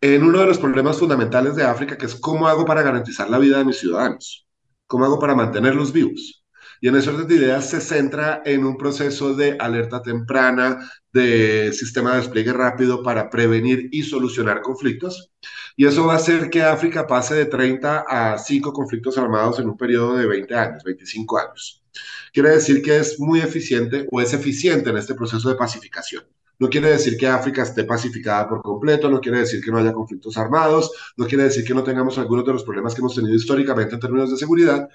en 0.00 0.22
uno 0.22 0.40
de 0.40 0.46
los 0.46 0.58
problemas 0.58 0.98
fundamentales 0.98 1.56
de 1.56 1.64
África, 1.64 1.98
que 1.98 2.06
es 2.06 2.14
cómo 2.14 2.48
hago 2.48 2.64
para 2.64 2.82
garantizar 2.82 3.28
la 3.28 3.38
vida 3.38 3.58
de 3.58 3.66
mis 3.66 3.78
ciudadanos, 3.78 4.46
cómo 4.86 5.04
hago 5.04 5.18
para 5.18 5.34
mantenerlos 5.34 5.92
vivos. 5.92 6.42
Y 6.80 6.88
en 6.88 6.96
ese 6.96 7.10
orden 7.10 7.26
de 7.26 7.36
ideas 7.36 7.68
se 7.68 7.80
centra 7.80 8.42
en 8.44 8.64
un 8.64 8.76
proceso 8.78 9.34
de 9.34 9.56
alerta 9.58 10.00
temprana, 10.02 10.90
de 11.12 11.72
sistema 11.74 12.12
de 12.12 12.18
despliegue 12.18 12.52
rápido 12.52 13.02
para 13.02 13.28
prevenir 13.30 13.88
y 13.92 14.02
solucionar 14.02 14.62
conflictos. 14.62 15.32
Y 15.76 15.86
eso 15.86 16.06
va 16.06 16.14
a 16.14 16.16
hacer 16.16 16.48
que 16.50 16.62
África 16.62 17.06
pase 17.06 17.34
de 17.34 17.46
30 17.46 18.04
a 18.08 18.38
5 18.38 18.72
conflictos 18.72 19.18
armados 19.18 19.58
en 19.58 19.68
un 19.68 19.76
periodo 19.76 20.16
de 20.16 20.26
20 20.26 20.54
años, 20.54 20.84
25 20.84 21.38
años. 21.38 21.85
Quiere 22.32 22.50
decir 22.50 22.82
que 22.82 22.98
es 22.98 23.18
muy 23.18 23.40
eficiente 23.40 24.06
o 24.10 24.20
es 24.20 24.32
eficiente 24.32 24.90
en 24.90 24.96
este 24.96 25.14
proceso 25.14 25.48
de 25.48 25.56
pacificación. 25.56 26.24
No 26.58 26.68
quiere 26.68 26.88
decir 26.88 27.16
que 27.18 27.26
África 27.26 27.62
esté 27.62 27.84
pacificada 27.84 28.48
por 28.48 28.62
completo, 28.62 29.10
no 29.10 29.20
quiere 29.20 29.40
decir 29.40 29.62
que 29.62 29.70
no 29.70 29.78
haya 29.78 29.92
conflictos 29.92 30.38
armados, 30.38 30.90
no 31.16 31.26
quiere 31.26 31.44
decir 31.44 31.64
que 31.64 31.74
no 31.74 31.84
tengamos 31.84 32.16
algunos 32.16 32.46
de 32.46 32.54
los 32.54 32.64
problemas 32.64 32.94
que 32.94 33.00
hemos 33.00 33.14
tenido 33.14 33.34
históricamente 33.34 33.94
en 33.94 34.00
términos 34.00 34.30
de 34.30 34.38
seguridad, 34.38 34.88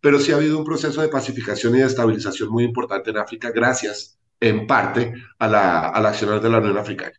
pero 0.00 0.20
sí 0.20 0.30
ha 0.30 0.36
habido 0.36 0.56
un 0.56 0.64
proceso 0.64 1.00
de 1.00 1.08
pacificación 1.08 1.74
y 1.74 1.78
de 1.80 1.86
estabilización 1.86 2.48
muy 2.50 2.62
importante 2.62 3.10
en 3.10 3.18
África 3.18 3.50
gracias, 3.50 4.18
en 4.38 4.66
parte, 4.68 5.12
a 5.38 5.48
la, 5.48 5.88
a 5.88 6.00
la 6.00 6.10
acción 6.10 6.40
de 6.40 6.48
la 6.48 6.58
Unión 6.58 6.78
Africana. 6.78 7.12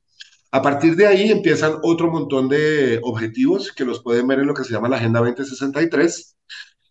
A 0.53 0.61
partir 0.61 0.95
de 0.95 1.07
ahí 1.07 1.31
empiezan 1.31 1.75
otro 1.83 2.09
montón 2.09 2.49
de 2.49 2.99
objetivos 3.03 3.71
que 3.71 3.85
los 3.85 4.01
pueden 4.01 4.27
ver 4.27 4.39
en 4.39 4.47
lo 4.47 4.53
que 4.53 4.63
se 4.63 4.73
llama 4.73 4.89
la 4.89 4.97
Agenda 4.97 5.19
2063, 5.19 6.35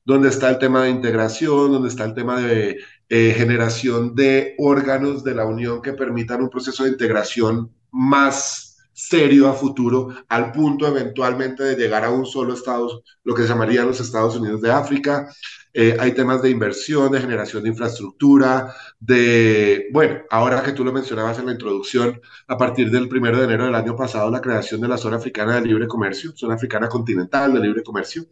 donde 0.05 0.29
está 0.29 0.51
el 0.51 0.59
tema 0.59 0.85
de 0.85 0.91
integración, 0.91 1.73
donde 1.73 1.89
está 1.89 2.05
el 2.05 2.15
tema 2.15 2.41
de 2.41 2.79
eh, 3.09 3.35
generación 3.37 4.15
de 4.15 4.55
órganos 4.59 5.25
de 5.25 5.35
la 5.35 5.45
Unión 5.45 5.83
que 5.83 5.93
permitan 5.93 6.43
un 6.43 6.51
proceso 6.51 6.85
de 6.85 6.91
integración 6.91 7.73
más 7.91 8.70
serio 9.01 9.49
a 9.49 9.55
futuro, 9.55 10.09
al 10.29 10.53
punto 10.53 10.87
eventualmente 10.87 11.63
de 11.63 11.77
llegar 11.77 12.05
a 12.05 12.11
un 12.11 12.27
solo 12.27 12.55
Estado, 12.55 13.03
lo 13.25 13.35
que 13.35 13.43
se 13.43 13.49
llamarían 13.49 13.87
los 13.87 14.01
Estados 14.01 14.37
Unidos 14.37 14.61
de 14.61 14.71
África. 14.71 15.29
Eh, 15.73 15.97
hay 16.01 16.13
temas 16.13 16.43
de 16.43 16.51
inversión, 16.51 17.13
de 17.13 17.21
generación 17.21 17.63
de 17.63 17.69
infraestructura, 17.69 18.75
de, 18.99 19.89
bueno, 19.93 20.23
ahora 20.29 20.63
que 20.63 20.73
tú 20.73 20.85
lo 20.85 20.93
mencionabas 20.93 21.39
en 21.39 21.47
la 21.47 21.53
introducción, 21.53 22.21
a 22.49 22.59
partir 22.59 22.91
del 22.91 23.09
primero 23.09 23.39
de 23.39 23.45
enero 23.45 23.67
del 23.67 23.75
año 23.77 23.97
pasado, 23.97 24.31
la 24.31 24.41
creación 24.41 24.81
de 24.81 24.89
la 24.89 24.99
zona 24.99 25.17
africana 25.17 25.55
de 25.55 25.63
libre 25.63 25.87
comercio, 25.87 26.33
zona 26.35 26.55
africana 26.55 26.89
continental 26.89 27.55
de 27.55 27.61
libre 27.61 27.83
comercio, 27.85 28.25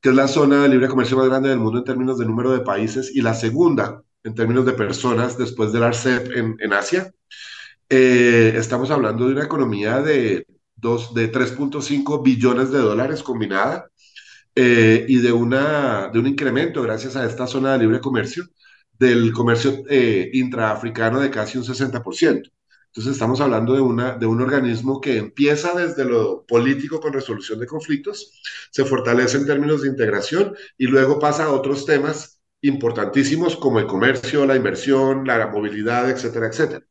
que 0.00 0.10
es 0.10 0.14
la 0.14 0.28
zona 0.28 0.62
de 0.62 0.68
libre 0.68 0.88
comercio 0.88 1.16
más 1.16 1.26
grande 1.26 1.48
del 1.48 1.58
mundo 1.58 1.78
en 1.78 1.84
términos 1.84 2.18
de 2.18 2.26
número 2.26 2.52
de 2.52 2.60
países 2.60 3.10
y 3.14 3.22
la 3.22 3.34
segunda 3.34 4.02
en 4.22 4.34
términos 4.34 4.66
de 4.66 4.72
personas 4.72 5.38
después 5.38 5.72
del 5.72 5.84
ARCEP 5.84 6.32
en, 6.36 6.56
en 6.60 6.72
Asia. 6.72 7.12
Eh, 7.88 8.54
estamos 8.56 8.90
hablando 8.90 9.26
de 9.26 9.32
una 9.34 9.44
economía 9.44 10.00
de, 10.00 10.46
de 11.14 11.28
3.5 11.32 12.22
billones 12.22 12.70
de 12.70 12.78
dólares 12.78 13.22
combinada 13.22 13.90
eh, 14.54 15.06
y 15.08 15.18
de, 15.18 15.32
una, 15.32 16.08
de 16.12 16.18
un 16.18 16.26
incremento 16.26 16.82
gracias 16.82 17.16
a 17.16 17.26
esta 17.26 17.46
zona 17.46 17.72
de 17.74 17.80
libre 17.80 18.00
comercio 18.00 18.44
del 18.98 19.32
comercio 19.32 19.84
eh, 19.88 20.30
intraafricano 20.34 21.20
de 21.20 21.30
casi 21.30 21.58
un 21.58 21.64
60%. 21.64 22.50
Entonces 22.88 23.12
estamos 23.14 23.40
hablando 23.40 23.74
de, 23.74 23.80
una, 23.80 24.16
de 24.16 24.26
un 24.26 24.40
organismo 24.40 25.00
que 25.00 25.18
empieza 25.18 25.74
desde 25.74 26.04
lo 26.04 26.44
político 26.46 27.00
con 27.00 27.12
resolución 27.12 27.58
de 27.60 27.66
conflictos, 27.66 28.32
se 28.70 28.84
fortalece 28.84 29.38
en 29.38 29.46
términos 29.46 29.82
de 29.82 29.88
integración 29.88 30.54
y 30.78 30.86
luego 30.86 31.18
pasa 31.18 31.44
a 31.46 31.52
otros 31.52 31.86
temas 31.86 32.40
importantísimos 32.62 33.56
como 33.56 33.80
el 33.80 33.86
comercio, 33.86 34.46
la 34.46 34.56
inversión, 34.56 35.26
la 35.26 35.48
movilidad, 35.48 36.10
etcétera, 36.10 36.48
etcétera. 36.48 36.86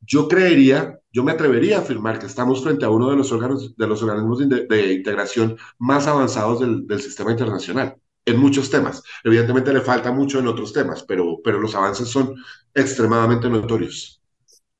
Yo 0.00 0.28
creería, 0.28 1.00
yo 1.12 1.24
me 1.24 1.32
atrevería 1.32 1.78
a 1.78 1.80
afirmar 1.80 2.18
que 2.18 2.26
estamos 2.26 2.62
frente 2.62 2.84
a 2.84 2.90
uno 2.90 3.10
de 3.10 3.16
los 3.16 3.32
órganos, 3.32 3.76
de 3.76 3.86
los 3.86 4.02
organismos 4.02 4.38
de, 4.38 4.92
integración 4.92 5.56
más 5.78 6.06
avanzados 6.06 6.60
del, 6.60 6.86
del, 6.86 7.00
sistema 7.00 7.32
internacional 7.32 7.96
en 8.24 8.38
muchos 8.38 8.70
temas. 8.70 9.02
Evidentemente 9.24 9.72
le 9.72 9.80
falta 9.80 10.12
mucho 10.12 10.38
en 10.38 10.46
otros 10.46 10.72
temas, 10.72 11.02
pero, 11.02 11.40
pero 11.42 11.58
los 11.58 11.74
avances 11.74 12.08
son 12.08 12.34
extremadamente 12.74 13.48
notorios. 13.48 14.18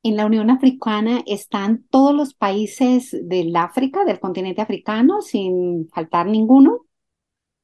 En 0.02 0.16
la 0.16 0.26
Unión 0.26 0.50
Africana 0.50 1.22
están 1.26 1.84
todos 1.90 2.14
los 2.14 2.34
países 2.34 3.16
del 3.22 3.54
África, 3.56 4.04
del 4.04 4.20
continente 4.20 4.62
africano, 4.62 5.20
sin 5.22 5.88
faltar 5.88 6.26
ninguno. 6.26 6.86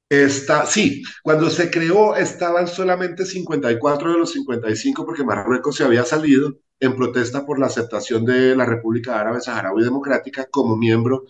Está, 0.08 0.66
sí, 0.66 1.02
cuando 1.22 1.48
se 1.48 1.70
creó 1.70 2.14
estaban 2.14 2.68
solamente 2.68 3.24
54 3.24 4.12
de 4.12 4.18
los 4.18 4.32
55 4.32 5.06
porque 5.06 5.24
Marruecos 5.24 5.76
se 5.76 5.84
había 5.84 6.04
salido 6.04 6.58
en 6.80 6.96
protesta 6.96 7.46
por 7.46 7.58
la 7.58 7.66
aceptación 7.66 8.24
de 8.24 8.56
la 8.56 8.66
República 8.66 9.20
Árabe 9.20 9.40
Saharaui 9.40 9.82
Democrática 9.84 10.46
como 10.50 10.76
miembro, 10.76 11.24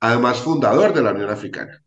además 0.00 0.40
fundador 0.40 0.94
de 0.94 1.02
la 1.02 1.12
Unión 1.12 1.30
Africana. 1.30 1.84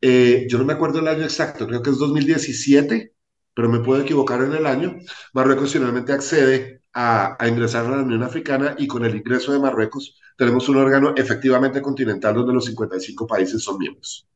Eh, 0.00 0.46
yo 0.48 0.58
no 0.58 0.64
me 0.64 0.72
acuerdo 0.74 1.00
el 1.00 1.08
año 1.08 1.24
exacto, 1.24 1.66
creo 1.66 1.82
que 1.82 1.90
es 1.90 1.98
2017, 1.98 3.14
pero 3.54 3.68
me 3.68 3.80
puedo 3.80 4.02
equivocar 4.02 4.42
en 4.42 4.52
el 4.54 4.66
año. 4.66 4.96
Marruecos 5.32 5.72
finalmente 5.72 6.12
accede 6.12 6.82
a, 6.92 7.36
a 7.42 7.48
ingresar 7.48 7.86
a 7.86 7.96
la 7.96 8.02
Unión 8.02 8.22
Africana 8.22 8.74
y 8.78 8.86
con 8.86 9.04
el 9.04 9.16
ingreso 9.16 9.52
de 9.52 9.58
Marruecos 9.58 10.18
tenemos 10.36 10.68
un 10.68 10.76
órgano 10.78 11.14
efectivamente 11.16 11.82
continental 11.82 12.34
donde 12.34 12.54
los 12.54 12.64
55 12.64 13.26
países 13.26 13.62
son 13.62 13.78
miembros. 13.78 14.26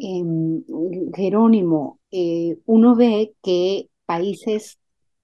Em, 0.00 0.62
Jerónimo, 1.14 1.98
eh, 2.12 2.58
uno 2.66 2.94
ve 2.94 3.34
que 3.42 3.88
países 4.06 4.77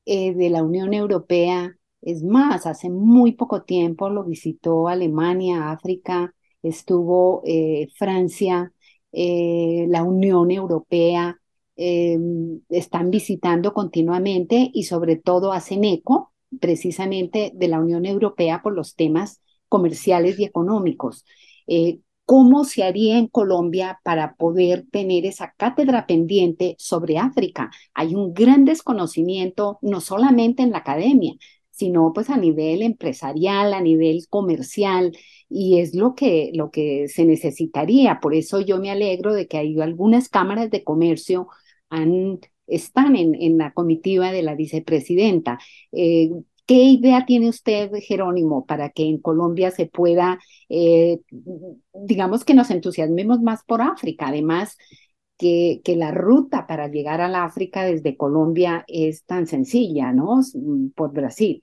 eh, 0.07 0.35
de 0.35 0.51
la 0.51 0.63
Unión 0.63 0.95
Europea, 0.95 1.77
es 2.03 2.23
más, 2.23 2.67
hace 2.67 2.91
muy 2.91 3.33
poco 3.33 3.63
tiempo 3.63 4.11
lo 4.11 4.25
visitó 4.25 4.89
Alemania, 4.89 5.71
África, 5.71 6.35
estuvo 6.63 7.43
eh, 7.47 7.89
Francia, 7.97 8.73
la 9.13 10.03
Unión 10.03 10.51
Europea, 10.51 11.39
em, 11.77 12.61
están 12.69 13.11
visitando 13.11 13.73
continuamente 13.73 14.71
y 14.75 14.85
sobre 14.85 15.17
todo 15.17 15.53
hacen 15.53 15.85
eco 15.85 16.33
precisamente 16.61 17.53
de 17.55 17.69
la 17.69 17.79
Unión 17.81 18.07
Europea 18.07 18.61
por 18.63 18.75
los 18.75 18.97
temas 18.97 19.41
comerciales 19.69 20.39
y 20.39 20.45
económicos. 20.45 21.25
¿Cómo 22.27 22.65
se 22.65 22.83
haría 22.85 23.19
en 23.19 23.29
Colombia 23.29 24.01
para 24.03 24.35
poder 24.37 24.87
tener 24.91 25.27
esa 25.27 25.53
cátedra 25.57 26.07
pendiente 26.07 26.75
sobre 26.79 27.19
África? 27.19 27.71
Hay 27.93 28.15
un 28.15 28.33
gran 28.33 28.65
desconocimiento, 28.65 29.79
no 29.83 30.01
solamente 30.01 30.63
en 30.63 30.71
la 30.71 30.79
academia, 30.79 31.35
sino 31.71 32.13
pues 32.15 32.31
a 32.31 32.37
nivel 32.39 32.83
empresarial, 32.83 33.75
a 33.75 33.81
nivel 33.83 34.27
comercial, 34.31 35.13
y 35.51 35.81
es 35.81 35.95
lo 35.95 36.15
que, 36.15 36.51
lo 36.55 36.71
que 36.71 37.09
se 37.09 37.25
necesitaría. 37.27 38.21
Por 38.21 38.35
eso 38.35 38.61
yo 38.61 38.79
me 38.79 38.91
alegro 38.91 39.35
de 39.35 39.47
que 39.47 39.59
hay 39.59 39.79
algunas 39.81 40.29
cámaras 40.31 40.71
de 40.71 40.83
comercio 40.85 41.49
están 42.67 43.17
en, 43.17 43.35
en 43.35 43.59
la 43.59 43.73
comitiva 43.73 44.33
de 44.33 44.43
la 44.43 44.55
vicepresidenta. 44.55 45.59
Eh, 45.93 46.31
¿Qué 46.67 46.75
idea 46.75 47.27
tiene 47.27 47.49
usted, 47.51 47.91
Jerónimo, 48.01 48.65
para 48.65 48.89
que 48.91 49.05
en 49.05 49.19
Colombia 49.19 49.71
se 49.71 49.87
pueda, 49.87 50.39
eh, 50.71 51.21
digamos 51.93 52.45
que 52.45 52.55
nos 52.55 52.71
entusiasmemos 52.71 53.41
más 53.43 53.63
por 53.65 53.83
África? 53.83 54.29
Además, 54.29 54.79
que, 55.39 55.83
la 55.97 56.11
ruta 56.11 56.67
para 56.67 56.89
llegar 56.89 57.21
al 57.21 57.35
África 57.35 57.85
desde 57.85 58.17
Colombia 58.17 58.85
es 58.89 59.25
tan 59.25 59.47
sencilla, 59.47 60.13
¿no? 60.13 60.41
Por 60.95 61.13
Brasil. 61.13 61.63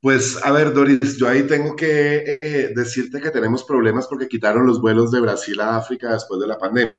Pues 0.00 0.40
a 0.44 0.52
ver, 0.52 0.72
Doris, 0.72 1.18
yo 1.18 1.26
ahí 1.28 1.44
tengo 1.44 1.74
que 1.74 2.38
eh, 2.40 2.72
decirte 2.74 3.20
que 3.20 3.30
tenemos 3.30 3.64
problemas 3.64 4.06
porque 4.06 4.28
quitaron 4.28 4.66
los 4.66 4.80
vuelos 4.80 5.10
de 5.10 5.20
Brasil 5.20 5.60
a 5.60 5.76
África 5.76 6.12
después 6.12 6.40
de 6.40 6.46
la 6.46 6.56
pandemia. 6.58 6.96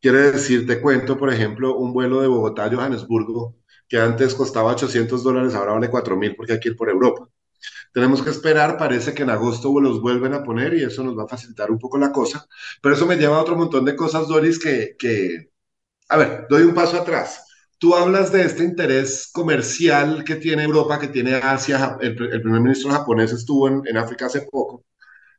Quiere 0.00 0.30
decir, 0.32 0.66
te 0.66 0.80
cuento, 0.80 1.16
por 1.18 1.32
ejemplo, 1.32 1.76
un 1.76 1.92
vuelo 1.92 2.20
de 2.20 2.28
Bogotá 2.28 2.66
a 2.66 2.70
Johannesburgo 2.70 3.56
que 3.88 3.98
antes 3.98 4.34
costaba 4.34 4.72
800 4.72 5.22
dólares, 5.22 5.54
ahora 5.54 5.72
vale 5.72 5.90
4 5.90 6.16
mil 6.16 6.34
porque 6.36 6.52
hay 6.54 6.60
que 6.60 6.70
ir 6.70 6.76
por 6.76 6.88
Europa. 6.90 7.28
Tenemos 7.92 8.22
que 8.22 8.30
esperar, 8.30 8.76
parece 8.78 9.14
que 9.14 9.22
en 9.22 9.30
agosto 9.30 9.80
los 9.80 10.00
vuelven 10.00 10.34
a 10.34 10.42
poner 10.42 10.74
y 10.74 10.82
eso 10.84 11.02
nos 11.02 11.18
va 11.18 11.24
a 11.24 11.28
facilitar 11.28 11.70
un 11.70 11.78
poco 11.78 11.98
la 11.98 12.12
cosa, 12.12 12.46
pero 12.82 12.94
eso 12.94 13.06
me 13.06 13.16
lleva 13.16 13.38
a 13.38 13.40
otro 13.40 13.56
montón 13.56 13.84
de 13.84 13.96
cosas, 13.96 14.28
Doris, 14.28 14.58
que, 14.58 14.96
que 14.98 15.50
a 16.08 16.16
ver, 16.18 16.46
doy 16.50 16.62
un 16.64 16.74
paso 16.74 16.98
atrás. 16.98 17.44
Tú 17.78 17.94
hablas 17.94 18.32
de 18.32 18.42
este 18.42 18.64
interés 18.64 19.30
comercial 19.32 20.24
que 20.24 20.36
tiene 20.36 20.64
Europa, 20.64 20.98
que 20.98 21.08
tiene 21.08 21.34
Asia, 21.36 21.98
el, 22.00 22.14
primer 22.16 22.60
ministro 22.60 22.90
japonés 22.90 23.32
estuvo 23.32 23.68
en, 23.68 23.82
en 23.86 23.96
África 23.98 24.26
hace 24.26 24.42
poco, 24.42 24.84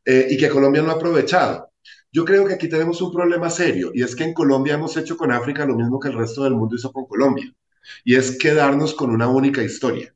eh, 0.05 0.27
y 0.31 0.37
que 0.37 0.49
Colombia 0.49 0.81
no 0.81 0.91
ha 0.91 0.95
aprovechado. 0.95 1.71
Yo 2.11 2.25
creo 2.25 2.45
que 2.47 2.53
aquí 2.55 2.69
tenemos 2.69 3.01
un 3.01 3.11
problema 3.13 3.49
serio, 3.49 3.91
y 3.93 4.03
es 4.03 4.15
que 4.15 4.23
en 4.23 4.33
Colombia 4.33 4.75
hemos 4.75 4.95
hecho 4.97 5.17
con 5.17 5.31
África 5.31 5.65
lo 5.65 5.75
mismo 5.75 5.99
que 5.99 6.09
el 6.09 6.17
resto 6.17 6.43
del 6.43 6.55
mundo 6.55 6.75
hizo 6.75 6.91
con 6.91 7.05
Colombia 7.07 7.53
y 8.03 8.15
es 8.15 8.37
quedarnos 8.37 8.93
con 8.93 9.09
una 9.11 9.27
única 9.27 9.61
historia. 9.63 10.13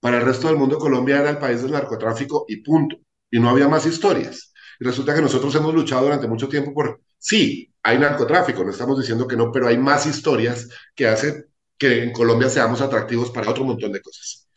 Para 0.00 0.18
el 0.18 0.24
resto 0.24 0.48
del 0.48 0.56
mundo, 0.56 0.78
Colombia 0.78 1.20
era 1.20 1.30
el 1.30 1.38
país 1.38 1.62
del 1.62 1.72
narcotráfico 1.72 2.44
y 2.48 2.56
punto. 2.56 2.96
Y 3.30 3.38
no 3.40 3.48
había 3.48 3.68
más 3.68 3.86
historias. 3.86 4.52
Y 4.80 4.84
resulta 4.84 5.14
que 5.14 5.22
nosotros 5.22 5.54
hemos 5.54 5.74
luchado 5.74 6.02
durante 6.02 6.26
mucho 6.26 6.48
tiempo 6.48 6.74
por, 6.74 7.00
sí, 7.18 7.72
hay 7.82 7.98
narcotráfico, 7.98 8.64
no 8.64 8.70
estamos 8.70 8.98
diciendo 8.98 9.26
que 9.26 9.36
no, 9.36 9.50
pero 9.52 9.68
hay 9.68 9.78
más 9.78 10.06
historias 10.06 10.68
que 10.94 11.06
hace 11.06 11.46
que 11.78 12.02
en 12.04 12.12
Colombia 12.12 12.48
seamos 12.48 12.80
atractivos 12.80 13.30
para 13.30 13.50
otro 13.50 13.64
montón 13.64 13.92
de 13.92 14.00
cosas. 14.00 14.48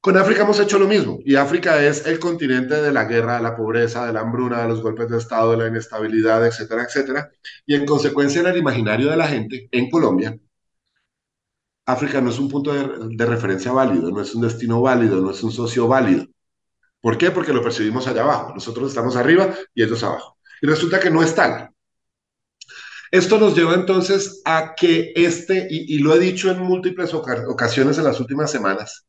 Con 0.00 0.16
África 0.16 0.42
hemos 0.42 0.58
hecho 0.58 0.78
lo 0.78 0.88
mismo, 0.88 1.18
y 1.24 1.34
África 1.36 1.84
es 1.84 2.06
el 2.06 2.18
continente 2.18 2.80
de 2.80 2.90
la 2.90 3.04
guerra, 3.04 3.36
de 3.36 3.42
la 3.42 3.54
pobreza, 3.54 4.06
de 4.06 4.12
la 4.12 4.20
hambruna, 4.20 4.62
de 4.62 4.68
los 4.68 4.80
golpes 4.80 5.08
de 5.10 5.18
Estado, 5.18 5.50
de 5.52 5.58
la 5.58 5.68
inestabilidad, 5.68 6.46
etcétera, 6.46 6.84
etcétera. 6.84 7.30
Y 7.66 7.74
en 7.74 7.84
consecuencia, 7.84 8.40
en 8.40 8.46
el 8.46 8.56
imaginario 8.56 9.10
de 9.10 9.16
la 9.18 9.28
gente 9.28 9.68
en 9.70 9.90
Colombia, 9.90 10.38
África 11.86 12.20
no 12.20 12.30
es 12.30 12.38
un 12.38 12.48
punto 12.48 12.72
de, 12.72 13.26
referencia 13.26 13.72
válido, 13.72 14.10
no 14.10 14.20
es 14.20 14.34
un 14.34 14.42
destino 14.42 14.80
válido, 14.80 15.20
no 15.20 15.30
es 15.30 15.42
un 15.42 15.52
socio 15.52 15.88
válido. 15.88 16.26
¿Por 17.00 17.18
qué? 17.18 17.30
Porque 17.30 17.52
lo 17.52 17.62
percibimos 17.62 18.06
allá 18.06 18.22
abajo. 18.22 18.52
Nosotros 18.54 18.90
estamos 18.90 19.16
arriba 19.16 19.54
y 19.74 19.82
ellos 19.82 20.02
abajo. 20.02 20.36
Y 20.60 20.66
resulta 20.66 21.00
que 21.00 21.10
no 21.10 21.22
es 21.22 21.34
tal. 21.34 21.70
Esto 23.10 23.38
nos 23.38 23.56
lleva 23.56 23.74
entonces 23.74 24.40
a 24.44 24.74
que 24.76 25.12
este, 25.16 25.66
y, 25.68 25.98
lo 25.98 26.14
he 26.14 26.20
dicho 26.20 26.50
en 26.50 26.60
múltiples 26.60 27.12
ocasiones 27.12 27.98
en 27.98 28.04
las 28.04 28.20
últimas 28.20 28.50
semanas, 28.52 29.06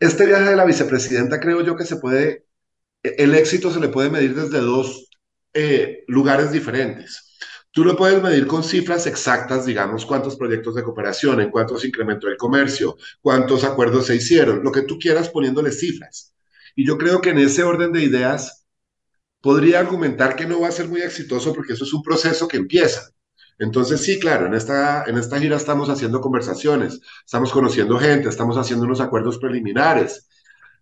este 0.00 0.26
viaje 0.26 0.50
de 0.50 0.56
la 0.56 0.66
vicepresidenta 0.66 1.40
creo 1.40 1.62
yo 1.62 1.74
que 1.76 1.84
se 1.84 1.96
puede, 1.96 2.44
el 3.02 3.34
éxito 3.34 3.70
se 3.70 3.80
le 3.80 3.88
puede 3.88 4.10
medir 4.10 4.34
desde 4.34 4.60
dos 4.60 5.08
eh, 5.54 6.04
lugares 6.08 6.52
diferentes. 6.52 7.27
Tú 7.78 7.84
lo 7.84 7.94
puedes 7.94 8.20
medir 8.20 8.48
con 8.48 8.64
cifras 8.64 9.06
exactas, 9.06 9.64
digamos, 9.64 10.04
cuántos 10.04 10.34
proyectos 10.34 10.74
de 10.74 10.82
cooperación, 10.82 11.40
en 11.40 11.48
cuántos 11.48 11.84
incrementó 11.84 12.26
el 12.26 12.36
comercio, 12.36 12.96
cuántos 13.20 13.62
acuerdos 13.62 14.06
se 14.06 14.16
hicieron, 14.16 14.64
lo 14.64 14.72
que 14.72 14.82
tú 14.82 14.98
quieras 14.98 15.28
poniéndole 15.28 15.70
cifras. 15.70 16.34
Y 16.74 16.84
yo 16.84 16.98
creo 16.98 17.20
que 17.20 17.30
en 17.30 17.38
ese 17.38 17.62
orden 17.62 17.92
de 17.92 18.02
ideas 18.02 18.66
podría 19.40 19.78
argumentar 19.78 20.34
que 20.34 20.44
no 20.44 20.60
va 20.60 20.66
a 20.66 20.72
ser 20.72 20.88
muy 20.88 21.02
exitoso 21.02 21.54
porque 21.54 21.74
eso 21.74 21.84
es 21.84 21.92
un 21.92 22.02
proceso 22.02 22.48
que 22.48 22.56
empieza. 22.56 23.12
Entonces, 23.60 24.00
sí, 24.00 24.18
claro, 24.18 24.46
en 24.46 24.54
esta, 24.54 25.04
en 25.04 25.16
esta 25.16 25.38
gira 25.38 25.56
estamos 25.56 25.88
haciendo 25.88 26.20
conversaciones, 26.20 26.98
estamos 27.24 27.52
conociendo 27.52 27.96
gente, 27.96 28.28
estamos 28.28 28.56
haciendo 28.56 28.86
unos 28.86 29.00
acuerdos 29.00 29.38
preliminares, 29.38 30.26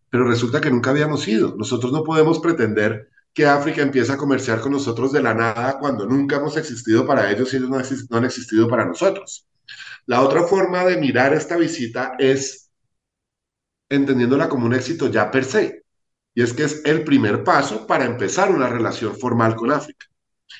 pero 0.08 0.26
resulta 0.26 0.62
que 0.62 0.70
nunca 0.70 0.92
habíamos 0.92 1.28
ido. 1.28 1.56
Nosotros 1.58 1.92
no 1.92 2.02
podemos 2.02 2.38
pretender 2.38 3.10
que 3.36 3.44
África 3.44 3.82
empiece 3.82 4.10
a 4.10 4.16
comerciar 4.16 4.62
con 4.62 4.72
nosotros 4.72 5.12
de 5.12 5.22
la 5.22 5.34
nada 5.34 5.78
cuando 5.78 6.06
nunca 6.06 6.36
hemos 6.36 6.56
existido 6.56 7.06
para 7.06 7.30
ellos 7.30 7.52
y 7.52 7.58
ellos 7.58 7.68
no, 7.68 7.76
no 7.76 8.16
han 8.16 8.24
existido 8.24 8.66
para 8.66 8.86
nosotros. 8.86 9.46
La 10.06 10.22
otra 10.22 10.44
forma 10.44 10.86
de 10.86 10.96
mirar 10.96 11.34
esta 11.34 11.58
visita 11.58 12.14
es 12.18 12.70
entendiéndola 13.90 14.48
como 14.48 14.64
un 14.64 14.72
éxito 14.72 15.08
ya 15.08 15.30
per 15.30 15.44
se. 15.44 15.84
Y 16.32 16.40
es 16.42 16.54
que 16.54 16.64
es 16.64 16.82
el 16.86 17.04
primer 17.04 17.44
paso 17.44 17.86
para 17.86 18.06
empezar 18.06 18.50
una 18.50 18.70
relación 18.70 19.14
formal 19.14 19.54
con 19.54 19.70
África 19.70 20.06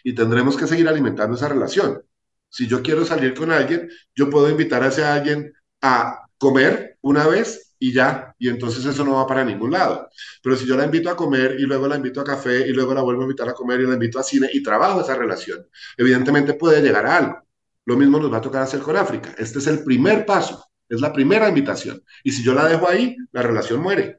y 0.04 0.14
tendremos 0.14 0.54
que 0.54 0.66
seguir 0.66 0.87
alimentando 0.87 1.35
esa 1.35 1.49
relación. 1.49 2.02
Si 2.50 2.66
yo 2.66 2.83
quiero 2.83 3.06
salir 3.06 3.33
con 3.33 3.52
alguien, 3.52 3.88
yo 4.14 4.28
puedo 4.28 4.50
invitar 4.50 4.83
a 4.83 4.88
ese 4.88 5.02
alguien 5.02 5.50
a 5.80 6.28
comer 6.37 6.99
una 7.00 7.26
vez 7.26 7.65
y 7.78 7.92
ya, 7.92 8.35
y 8.38 8.49
entonces 8.49 8.85
eso 8.85 9.04
no 9.04 9.14
va 9.14 9.26
para 9.26 9.45
ningún 9.45 9.73
lado. 9.73 10.09
Pero 10.42 10.56
si 10.56 10.66
yo 10.66 10.76
la 10.76 10.85
invito 10.85 11.11
a 11.11 11.16
comer 11.16 11.56
y 11.59 11.62
luego 11.62 11.88
la 11.88 11.97
invito 11.97 12.21
a 12.21 12.25
café 12.25 12.66
y 12.66 12.73
luego 12.73 12.95
la 12.95 13.02
vuelvo 13.02 13.23
a 13.23 13.25
invitar 13.25 13.49
a 13.49 13.54
comer 13.54 13.80
y 13.80 13.87
la 13.87 13.95
invito 13.95 14.18
a 14.18 14.23
cine 14.23 14.49
y 14.52 14.62
trabajo 14.62 15.00
esa 15.00 15.14
relación, 15.14 15.66
evidentemente 15.97 16.54
puede 16.54 16.83
llegar 16.83 17.06
a 17.06 17.16
algo. 17.16 17.42
Lo 17.85 17.97
mismo 17.97 18.18
nos 18.18 18.33
va 18.33 18.38
a 18.38 18.40
tocar 18.40 18.62
hacer 18.62 18.80
con 18.80 18.97
África. 18.97 19.35
Este 19.38 19.59
es 19.59 19.66
el 19.66 19.85
primer 19.85 20.26
paso, 20.26 20.64
es 20.88 21.00
la 21.00 21.12
primera 21.12 21.49
invitación. 21.49 22.02
Y 22.25 22.33
si 22.33 22.42
yo 22.42 22.54
la 22.54 22.66
dejo 22.66 22.88
ahí, 22.88 23.16
la 23.33 23.42
relación 23.42 23.80
muere. 23.80 24.18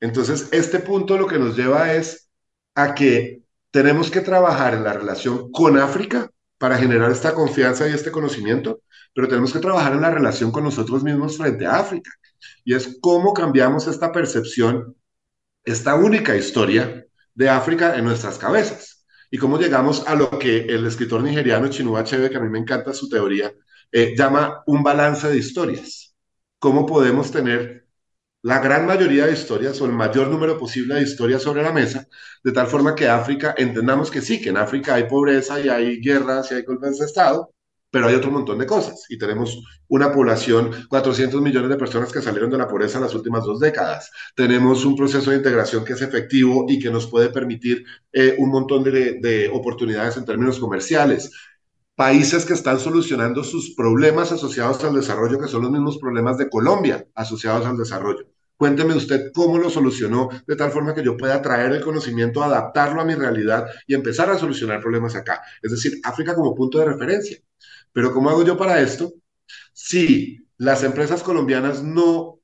Entonces, 0.00 0.48
este 0.52 0.78
punto 0.80 1.18
lo 1.18 1.26
que 1.26 1.38
nos 1.38 1.56
lleva 1.56 1.94
es 1.94 2.28
a 2.74 2.94
que 2.94 3.42
tenemos 3.70 4.10
que 4.10 4.20
trabajar 4.20 4.74
en 4.74 4.84
la 4.84 4.92
relación 4.92 5.50
con 5.50 5.78
África 5.78 6.30
para 6.58 6.78
generar 6.78 7.10
esta 7.10 7.34
confianza 7.34 7.88
y 7.88 7.92
este 7.92 8.10
conocimiento, 8.10 8.82
pero 9.18 9.26
tenemos 9.26 9.52
que 9.52 9.58
trabajar 9.58 9.94
en 9.94 10.00
la 10.00 10.12
relación 10.12 10.52
con 10.52 10.62
nosotros 10.62 11.02
mismos 11.02 11.36
frente 11.36 11.66
a 11.66 11.80
África. 11.80 12.08
Y 12.64 12.72
es 12.72 12.98
cómo 13.00 13.34
cambiamos 13.34 13.88
esta 13.88 14.12
percepción, 14.12 14.94
esta 15.64 15.96
única 15.96 16.36
historia 16.36 17.04
de 17.34 17.48
África 17.48 17.96
en 17.96 18.04
nuestras 18.04 18.38
cabezas. 18.38 19.04
Y 19.28 19.38
cómo 19.38 19.58
llegamos 19.58 20.06
a 20.06 20.14
lo 20.14 20.30
que 20.38 20.66
el 20.66 20.86
escritor 20.86 21.20
nigeriano 21.20 21.66
Chinua 21.66 22.02
Achebe, 22.02 22.30
que 22.30 22.36
a 22.36 22.40
mí 22.40 22.48
me 22.48 22.60
encanta 22.60 22.92
su 22.92 23.08
teoría, 23.08 23.52
eh, 23.90 24.14
llama 24.16 24.62
un 24.66 24.84
balance 24.84 25.28
de 25.28 25.36
historias. 25.36 26.14
Cómo 26.60 26.86
podemos 26.86 27.32
tener 27.32 27.88
la 28.42 28.60
gran 28.60 28.86
mayoría 28.86 29.26
de 29.26 29.32
historias 29.32 29.80
o 29.80 29.86
el 29.86 29.92
mayor 29.94 30.28
número 30.28 30.56
posible 30.56 30.94
de 30.94 31.02
historias 31.02 31.42
sobre 31.42 31.64
la 31.64 31.72
mesa, 31.72 32.06
de 32.44 32.52
tal 32.52 32.68
forma 32.68 32.94
que 32.94 33.08
África, 33.08 33.52
entendamos 33.58 34.12
que 34.12 34.22
sí, 34.22 34.40
que 34.40 34.50
en 34.50 34.58
África 34.58 34.94
hay 34.94 35.08
pobreza 35.08 35.58
y 35.58 35.68
hay 35.68 36.00
guerras 36.00 36.52
y 36.52 36.54
hay 36.54 36.62
golpes 36.62 36.98
de 36.98 37.06
Estado, 37.06 37.52
pero 37.90 38.06
hay 38.06 38.14
otro 38.14 38.30
montón 38.30 38.58
de 38.58 38.66
cosas. 38.66 39.06
Y 39.08 39.18
tenemos 39.18 39.62
una 39.88 40.12
población, 40.12 40.70
400 40.88 41.40
millones 41.40 41.70
de 41.70 41.76
personas 41.76 42.12
que 42.12 42.22
salieron 42.22 42.50
de 42.50 42.58
la 42.58 42.68
pobreza 42.68 42.98
en 42.98 43.04
las 43.04 43.14
últimas 43.14 43.44
dos 43.44 43.60
décadas. 43.60 44.10
Tenemos 44.34 44.84
un 44.84 44.96
proceso 44.96 45.30
de 45.30 45.38
integración 45.38 45.84
que 45.84 45.94
es 45.94 46.02
efectivo 46.02 46.66
y 46.68 46.78
que 46.78 46.90
nos 46.90 47.06
puede 47.06 47.30
permitir 47.30 47.84
eh, 48.12 48.34
un 48.38 48.50
montón 48.50 48.84
de, 48.84 49.18
de 49.20 49.50
oportunidades 49.52 50.16
en 50.16 50.24
términos 50.24 50.58
comerciales 50.58 51.30
países 51.98 52.44
que 52.44 52.52
están 52.52 52.78
solucionando 52.78 53.42
sus 53.42 53.74
problemas 53.74 54.30
asociados 54.30 54.84
al 54.84 54.94
desarrollo, 54.94 55.40
que 55.40 55.48
son 55.48 55.62
los 55.62 55.72
mismos 55.72 55.98
problemas 55.98 56.38
de 56.38 56.48
Colombia 56.48 57.04
asociados 57.16 57.66
al 57.66 57.76
desarrollo. 57.76 58.24
Cuénteme 58.56 58.94
usted 58.94 59.30
cómo 59.32 59.58
lo 59.58 59.70
solucionó 59.70 60.28
de 60.46 60.56
tal 60.56 60.70
forma 60.72 60.94
que 60.94 61.02
yo 61.02 61.16
pueda 61.16 61.40
traer 61.40 61.72
el 61.72 61.80
conocimiento, 61.80 62.42
adaptarlo 62.42 63.00
a 63.00 63.04
mi 63.04 63.14
realidad 63.14 63.66
y 63.86 63.94
empezar 63.94 64.30
a 64.30 64.38
solucionar 64.38 64.80
problemas 64.80 65.14
acá. 65.14 65.42
Es 65.62 65.70
decir, 65.70 66.00
África 66.04 66.34
como 66.34 66.54
punto 66.54 66.78
de 66.78 66.86
referencia. 66.86 67.38
Pero 67.92 68.12
¿cómo 68.12 68.30
hago 68.30 68.44
yo 68.44 68.56
para 68.56 68.80
esto? 68.80 69.12
Si 69.72 70.38
las 70.58 70.82
empresas 70.82 71.22
colombianas 71.22 71.82
no 71.82 72.40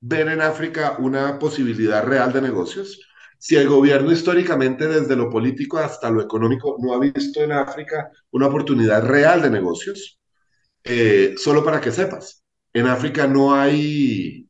ven 0.00 0.28
en 0.28 0.40
África 0.42 0.96
una 0.98 1.38
posibilidad 1.38 2.04
real 2.04 2.32
de 2.32 2.42
negocios, 2.42 3.00
si 3.38 3.56
el 3.56 3.68
gobierno 3.68 4.12
históricamente 4.12 4.86
desde 4.86 5.16
lo 5.16 5.30
político 5.30 5.78
hasta 5.78 6.10
lo 6.10 6.22
económico 6.22 6.76
no 6.80 6.94
ha 6.94 6.98
visto 6.98 7.40
en 7.42 7.52
África 7.52 8.10
una 8.30 8.46
oportunidad 8.46 9.02
real 9.02 9.42
de 9.42 9.50
negocios, 9.50 10.18
eh, 10.82 11.34
solo 11.36 11.64
para 11.64 11.80
que 11.80 11.90
sepas, 11.92 12.42
en 12.72 12.86
África 12.86 13.26
no 13.26 13.54
hay 13.54 14.48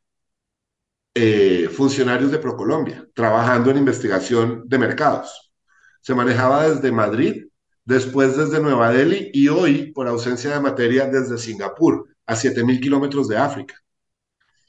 eh, 1.14 1.68
funcionarios 1.72 2.30
de 2.30 2.38
Procolombia 2.38 3.06
trabajando 3.14 3.70
en 3.70 3.78
investigación 3.78 4.64
de 4.66 4.78
mercados. 4.78 5.52
Se 6.00 6.14
manejaba 6.14 6.68
desde 6.68 6.90
Madrid, 6.92 7.46
después 7.84 8.36
desde 8.36 8.60
Nueva 8.60 8.90
Delhi 8.90 9.30
y 9.32 9.48
hoy, 9.48 9.92
por 9.92 10.08
ausencia 10.08 10.52
de 10.52 10.60
materia, 10.60 11.06
desde 11.06 11.38
Singapur, 11.38 12.08
a 12.26 12.34
7.000 12.34 12.80
kilómetros 12.80 13.28
de 13.28 13.36
África. 13.36 13.74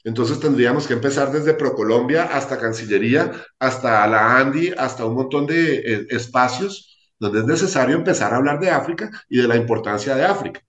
Entonces 0.04 0.38
tendríamos 0.38 0.86
que 0.86 0.92
empezar 0.92 1.32
desde 1.32 1.54
Procolombia 1.54 2.24
hasta 2.24 2.58
Cancillería, 2.58 3.32
hasta 3.58 4.06
la 4.06 4.38
ANDI, 4.38 4.72
hasta 4.78 5.04
un 5.04 5.14
montón 5.14 5.46
de 5.46 5.76
eh, 5.76 6.06
espacios 6.10 6.96
donde 7.18 7.40
es 7.40 7.46
necesario 7.46 7.96
empezar 7.96 8.32
a 8.32 8.36
hablar 8.36 8.60
de 8.60 8.70
África 8.70 9.10
y 9.28 9.38
de 9.38 9.48
la 9.48 9.56
importancia 9.56 10.14
de 10.14 10.24
África. 10.24 10.60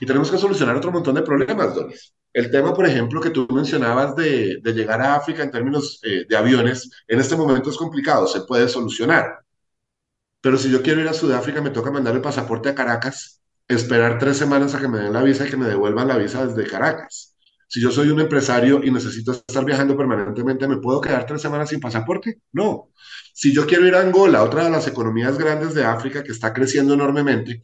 Y 0.00 0.04
tenemos 0.04 0.30
que 0.30 0.36
solucionar 0.36 0.76
otro 0.76 0.92
montón 0.92 1.14
de 1.14 1.22
problemas, 1.22 1.74
Donis. 1.74 2.14
El 2.32 2.50
tema, 2.50 2.74
por 2.74 2.86
ejemplo, 2.86 3.20
que 3.20 3.30
tú 3.30 3.46
mencionabas 3.50 4.16
de, 4.16 4.60
llegar 4.64 5.00
a 5.00 5.14
África 5.14 5.42
en 5.42 5.50
términos 5.50 6.00
eh, 6.02 6.24
de 6.28 6.36
aviones, 6.36 6.90
en 7.06 7.20
este 7.20 7.36
momento 7.36 7.70
es 7.70 7.76
complicado, 7.76 8.26
se 8.26 8.42
puede 8.42 8.68
solucionar. 8.68 9.38
Pero 10.42 10.58
si 10.58 10.70
yo 10.70 10.82
quiero 10.82 11.00
ir 11.00 11.08
a 11.08 11.14
Sudáfrica, 11.14 11.62
me 11.62 11.70
toca 11.70 11.90
mandar 11.90 12.14
el 12.14 12.20
pasaporte 12.20 12.68
a 12.68 12.74
Caracas, 12.74 13.42
esperar 13.68 14.18
tres 14.18 14.36
semanas 14.36 14.74
a 14.74 14.80
que 14.80 14.88
me 14.88 14.98
den 14.98 15.14
la 15.14 15.22
visa 15.22 15.46
y 15.46 15.50
que 15.50 15.56
me 15.56 15.66
devuelvan 15.68 16.08
la 16.08 16.18
visa 16.18 16.46
desde 16.46 16.70
Caracas. 16.70 17.36
Si 17.68 17.80
yo 17.80 17.90
soy 17.90 18.10
un 18.10 18.20
empresario 18.20 18.82
y 18.84 18.90
necesito 18.90 19.32
estar 19.32 19.64
viajando 19.64 19.96
permanentemente, 19.96 20.68
¿me 20.68 20.76
puedo 20.76 21.00
quedar 21.00 21.24
tres 21.24 21.40
semanas 21.40 21.70
sin 21.70 21.80
pasaporte? 21.80 22.40
No. 22.52 22.90
Si 23.32 23.54
yo 23.54 23.66
quiero 23.66 23.86
ir 23.86 23.94
a 23.94 24.02
Angola, 24.02 24.42
otra 24.42 24.64
de 24.64 24.70
las 24.70 24.86
economías 24.86 25.38
grandes 25.38 25.72
de 25.74 25.84
África 25.84 26.22
que 26.22 26.32
está 26.32 26.52
creciendo 26.52 26.92
enormemente, 26.92 27.62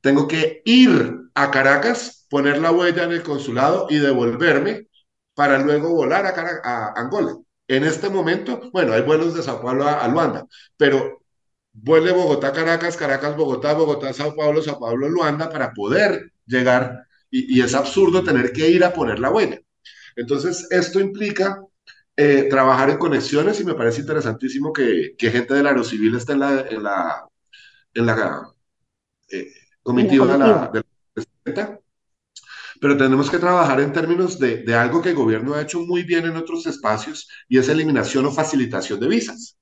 tengo 0.00 0.28
que 0.28 0.62
ir 0.64 1.20
a 1.34 1.50
Caracas, 1.50 2.26
poner 2.30 2.58
la 2.58 2.72
huella 2.72 3.04
en 3.04 3.12
el 3.12 3.22
consulado 3.22 3.86
y 3.90 3.98
devolverme 3.98 4.88
para 5.34 5.58
luego 5.58 5.90
volar 5.90 6.26
a, 6.26 6.60
a 6.64 7.00
Angola. 7.00 7.36
En 7.68 7.84
este 7.84 8.10
momento, 8.10 8.70
bueno, 8.72 8.92
hay 8.92 9.02
vuelos 9.02 9.34
de 9.34 9.42
Sao 9.42 9.62
Paulo 9.62 9.88
a, 9.88 10.04
a 10.04 10.08
Luanda, 10.08 10.46
pero 10.76 11.21
vuele 11.72 12.12
Bogotá-Caracas, 12.12 12.96
Caracas-Bogotá, 12.96 13.74
Bogotá-Sao 13.74 14.36
Paulo, 14.36 14.62
Sao 14.62 14.78
Paulo-Luanda 14.78 15.48
para 15.48 15.72
poder 15.72 16.32
llegar 16.46 17.06
y, 17.30 17.60
es 17.60 17.74
absurdo 17.74 18.22
tener 18.22 18.52
que 18.52 18.68
ir 18.68 18.84
a 18.84 18.92
poner 18.92 19.18
la 19.18 19.30
huella. 19.30 19.58
Entonces, 20.16 20.66
esto 20.70 21.00
implica 21.00 21.62
eh, 22.16 22.46
trabajar 22.50 22.90
en 22.90 22.98
conexiones 22.98 23.58
y 23.60 23.64
me 23.64 23.74
parece 23.74 24.02
interesantísimo 24.02 24.72
que, 24.72 25.14
que 25.16 25.30
gente 25.30 25.54
del 25.54 25.66
aerocivil 25.66 26.14
esté 26.14 26.32
en 26.32 26.40
la, 26.40 26.60
en 26.68 26.82
la, 26.82 27.26
en 27.94 28.06
la 28.06 28.48
eh, 29.30 29.48
comitiva 29.82 30.26
de 30.26 30.38
la, 30.38 30.70
de 31.44 31.78
pero 32.80 32.96
tenemos 32.96 33.30
que 33.30 33.38
trabajar 33.38 33.80
en 33.80 33.92
términos 33.92 34.40
de, 34.40 34.64
de, 34.64 34.74
algo 34.74 35.00
que 35.00 35.10
el 35.10 35.14
gobierno 35.14 35.54
ha 35.54 35.62
hecho 35.62 35.78
muy 35.80 36.02
bien 36.02 36.24
en 36.24 36.36
otros 36.36 36.66
espacios 36.66 37.28
y 37.48 37.56
es 37.58 37.68
eliminación 37.68 38.26
o 38.26 38.32
facilitación 38.32 38.98
de 38.98 39.06
visas. 39.06 39.56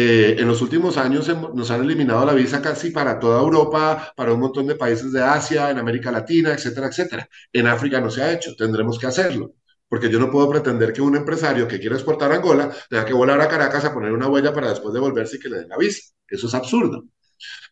Eh, 0.00 0.36
en 0.38 0.46
los 0.46 0.62
últimos 0.62 0.96
años 0.96 1.26
nos 1.54 1.72
han 1.72 1.82
eliminado 1.82 2.24
la 2.24 2.32
visa 2.32 2.62
casi 2.62 2.90
para 2.92 3.18
toda 3.18 3.40
Europa, 3.40 4.12
para 4.14 4.32
un 4.32 4.38
montón 4.38 4.68
de 4.68 4.76
países 4.76 5.10
de 5.10 5.20
Asia, 5.20 5.70
en 5.70 5.78
América 5.78 6.12
Latina, 6.12 6.52
etcétera, 6.52 6.86
etcétera. 6.86 7.28
En 7.52 7.66
África 7.66 8.00
no 8.00 8.08
se 8.08 8.22
ha 8.22 8.32
hecho, 8.32 8.54
tendremos 8.54 8.96
que 8.96 9.08
hacerlo 9.08 9.54
porque 9.88 10.08
yo 10.08 10.20
no 10.20 10.30
puedo 10.30 10.48
pretender 10.50 10.92
que 10.92 11.00
un 11.00 11.16
empresario 11.16 11.66
que 11.66 11.80
quiera 11.80 11.96
exportar 11.96 12.30
a 12.30 12.36
Angola 12.36 12.70
tenga 12.88 13.04
que 13.04 13.12
volar 13.12 13.40
a 13.40 13.48
Caracas 13.48 13.84
a 13.86 13.92
poner 13.92 14.12
una 14.12 14.28
huella 14.28 14.52
para 14.52 14.68
después 14.68 14.94
devolverse 14.94 15.36
y 15.36 15.40
que 15.40 15.48
le 15.48 15.60
den 15.60 15.68
la 15.68 15.78
visa. 15.78 16.12
Eso 16.28 16.46
es 16.46 16.54
absurdo. 16.54 17.06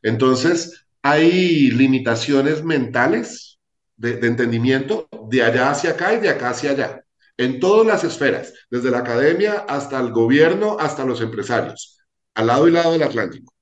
Entonces, 0.02 0.86
hay 1.02 1.70
limitaciones 1.70 2.64
mentales 2.64 3.60
de, 3.96 4.16
de, 4.16 4.26
entendimiento 4.26 5.08
de 5.28 5.42
allá 5.44 5.70
hacia 5.70 5.90
acá 5.90 6.14
y 6.14 6.20
de 6.20 6.30
acá 6.30 6.50
hacia 6.50 6.70
allá, 6.70 7.04
en 7.36 7.60
todas 7.60 7.86
las 7.86 8.02
esferas, 8.02 8.52
desde 8.70 8.90
la 8.90 8.98
academia 8.98 9.64
hasta 9.68 10.00
el 10.00 10.10
gobierno, 10.10 10.76
hasta 10.80 11.04
los 11.04 11.20
empresarios, 11.20 11.95
al 12.36 12.46
lado 12.46 12.68
y 12.68 12.70
lado 12.70 12.92
del 12.92 13.02
Atlántico. 13.02 13.52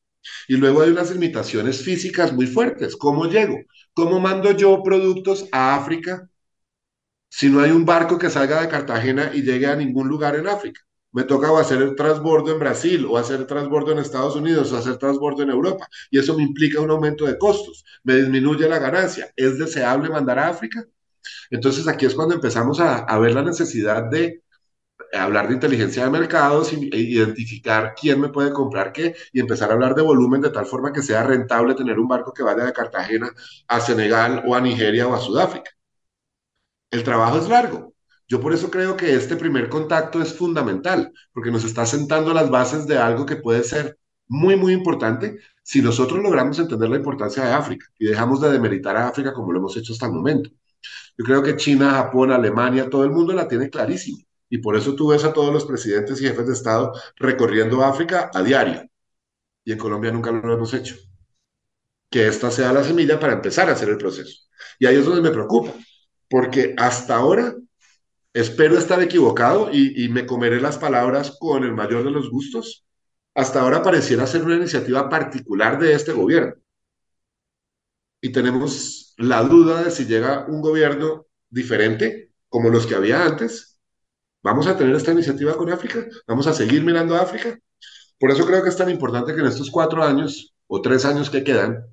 Y 0.48 0.56
luego 0.56 0.82
hay 0.82 0.90
unas 0.90 1.10
limitaciones 1.10 1.82
físicas 1.82 2.32
muy 2.32 2.46
fuertes. 2.46 2.96
¿Cómo 2.96 3.26
llego? 3.26 3.56
¿Cómo 3.94 4.20
mando 4.20 4.52
yo 4.52 4.82
productos 4.82 5.46
a 5.52 5.76
África 5.76 6.28
si 7.28 7.48
no 7.48 7.60
hay 7.60 7.70
un 7.70 7.84
barco 7.84 8.18
que 8.18 8.30
salga 8.30 8.60
de 8.60 8.68
Cartagena 8.68 9.30
y 9.34 9.42
llegue 9.42 9.66
a 9.66 9.76
ningún 9.76 10.08
lugar 10.08 10.37
en 10.37 10.48
África? 10.48 10.80
Me 11.12 11.22
toca 11.22 11.56
hacer 11.60 11.80
el 11.80 11.94
transbordo 11.94 12.52
en 12.52 12.58
Brasil, 12.58 13.06
o 13.08 13.16
hacer 13.16 13.40
el 13.40 13.46
transbordo 13.46 13.92
en 13.92 13.98
Estados 13.98 14.34
Unidos, 14.34 14.72
o 14.72 14.76
hacer 14.76 14.96
transbordo 14.96 15.42
en 15.44 15.50
Europa. 15.50 15.87
Y 16.10 16.18
eso 16.18 16.37
me 16.37 16.42
implica 16.42 16.80
un 16.80 16.90
aumento 16.90 17.24
de 17.24 17.38
costos, 17.38 17.84
me 18.02 18.16
disminuye 18.16 18.68
la 18.68 18.80
ganancia. 18.80 19.32
¿Es 19.37 19.56
deseable 19.58 20.08
mandar 20.10 20.40
a 20.40 20.48
África? 20.48 20.84
Entonces 21.50 21.87
aquí 21.88 22.06
es 22.06 22.14
cuando 22.14 22.34
empezamos 22.34 22.80
a 22.80 23.18
ver 23.20 23.32
la 23.34 23.42
necesidad 23.42 24.10
de 24.10 24.43
hablar 25.16 25.48
de 25.48 25.55
inteligencia 25.55 26.05
de 26.05 26.11
mercados, 26.11 26.72
e 26.72 26.79
identificar 26.98 27.94
quién 28.00 28.20
me 28.20 28.29
puede 28.29 28.53
comprar 28.53 28.92
qué 28.92 29.14
y 29.33 29.40
empezar 29.40 29.70
a 29.70 29.74
hablar 29.74 29.94
de 29.94 30.03
volumen 30.03 30.40
de 30.40 30.50
tal 30.50 30.66
forma 30.66 30.92
que 30.92 31.03
sea 31.03 31.22
rentable 31.22 31.74
tener 31.74 31.98
un 31.98 32.09
barco 32.09 32.33
que 32.33 32.42
vaya 32.42 32.64
de 32.64 32.72
Cartagena 32.72 33.31
a 33.68 33.81
Senegal 33.81 34.42
o 34.46 34.55
a 34.55 34.61
Nigeria 34.61 35.07
o 35.09 35.14
a 35.14 35.20
Sudáfrica. 35.20 35.70
El 36.90 37.05
trabajo 37.05 37.38
es 37.38 37.48
largo. 37.48 37.94
Yo 38.29 38.40
por 38.40 38.55
eso 38.55 38.70
creo 38.70 38.96
que 38.96 39.14
este 39.14 39.37
primer 39.37 39.68
contacto 39.68 40.22
es 40.22 40.35
fundamental, 40.35 41.12
porque 41.33 41.50
nos 41.50 41.64
está 41.64 41.85
sentando 41.87 42.33
las 42.33 42.50
bases 42.50 42.87
de 42.87 42.98
algo 42.98 43.27
que 43.27 43.37
puede 43.37 43.62
ser 43.64 43.98
muy, 44.29 44.57
muy 44.57 44.72
importante 44.72 45.38
si 45.62 45.83
nosotros 45.83 46.22
logramos 46.22 46.59
entender 46.59 46.88
la 46.88 46.96
importancia 46.96 47.44
de 47.44 47.53
África 47.53 47.87
y 47.98 48.07
dejamos 48.07 48.40
de 48.40 48.50
demeritar 48.50 48.96
a 48.96 49.09
África 49.09 49.33
como 49.35 49.53
lo 49.53 49.59
hemos 49.59 49.77
hecho 49.77 49.92
hasta 49.92 50.07
el 50.07 50.12
momento. 50.12 50.50
Yo 51.18 51.24
creo 51.24 51.42
que 51.42 51.57
China, 51.57 51.90
Japón, 51.92 52.33
Alemania, 52.33 52.88
todo 52.90 53.05
el 53.05 53.11
mundo 53.11 53.35
la 53.35 53.48
tiene 53.48 53.70
clarísima. 53.70 54.23
Y 54.48 54.59
por 54.59 54.76
eso 54.76 54.94
tú 54.94 55.09
ves 55.09 55.24
a 55.24 55.33
todos 55.33 55.52
los 55.52 55.64
presidentes 55.64 56.20
y 56.20 56.26
jefes 56.26 56.46
de 56.46 56.52
Estado 56.52 56.92
recorriendo 57.16 57.83
África 57.83 58.30
a 58.33 58.42
diario. 58.42 58.83
Y 59.64 59.72
en 59.72 59.78
Colombia 59.78 60.12
nunca 60.12 60.30
lo 60.33 60.52
hemos 60.52 60.74
hecho. 60.74 60.96
Que 62.11 62.28
esta 62.28 62.50
sea 62.50 62.72
la 62.72 62.85
semilla 62.85 63.18
para 63.18 63.33
empezar 63.35 63.68
a 63.68 63.72
hacer 63.72 63.88
el 63.88 63.98
proceso. 63.98 64.44
Y 64.78 64.87
ahí 64.87 64.96
es 64.96 65.04
donde 65.04 65.22
me 65.22 65.30
preocupa, 65.30 65.72
porque 66.28 66.74
hasta 66.76 67.16
ahora 67.16 67.54
espero 68.33 68.78
estar 68.78 69.02
equivocado 69.02 69.70
y, 69.72 70.04
y 70.04 70.09
me 70.09 70.26
comeré 70.26 70.61
las 70.61 70.78
palabras 70.78 71.37
con 71.40 71.64
el 71.64 71.72
mayor 71.72 72.04
de 72.04 72.11
los 72.11 72.30
gustos. 72.30 72.87
Hasta 73.35 73.61
ahora 73.61 73.83
pareciera 73.83 74.26
ser 74.26 74.44
una 74.44 74.57
iniciativa 74.57 75.09
particular 75.09 75.78
de 75.78 75.94
este 75.94 76.12
gobierno. 76.12 76.54
Y 78.20 78.33
tenemos 78.33 79.14
la 79.18 79.42
duda 79.42 79.83
de 79.85 79.90
si 79.90 80.07
llega 80.07 80.46
un 80.48 80.62
gobierno 80.62 81.26
diferente, 81.50 82.33
como 82.48 82.70
los 82.70 82.87
que 82.87 82.94
había 82.94 83.24
antes, 83.24 83.73
¿Vamos 84.44 84.66
a 84.66 84.76
tener 84.76 84.94
esta 84.94 85.12
iniciativa 85.12 85.57
con 85.57 85.70
África? 85.72 86.07
¿Vamos 86.28 86.46
a 86.46 86.52
seguir 86.52 86.85
mirando 86.85 87.16
a 87.16 87.22
África? 87.22 87.59
Por 88.20 88.30
eso 88.30 88.44
creo 88.44 88.62
que 88.62 88.68
es 88.68 88.76
tan 88.76 88.90
importante 88.90 89.35
que 89.35 89.40
en 89.40 89.46
estos 89.46 89.70
cuatro 89.70 90.04
años 90.04 90.54
o 90.66 90.83
tres 90.83 91.07
años 91.07 91.30
que 91.30 91.42
quedan, 91.42 91.87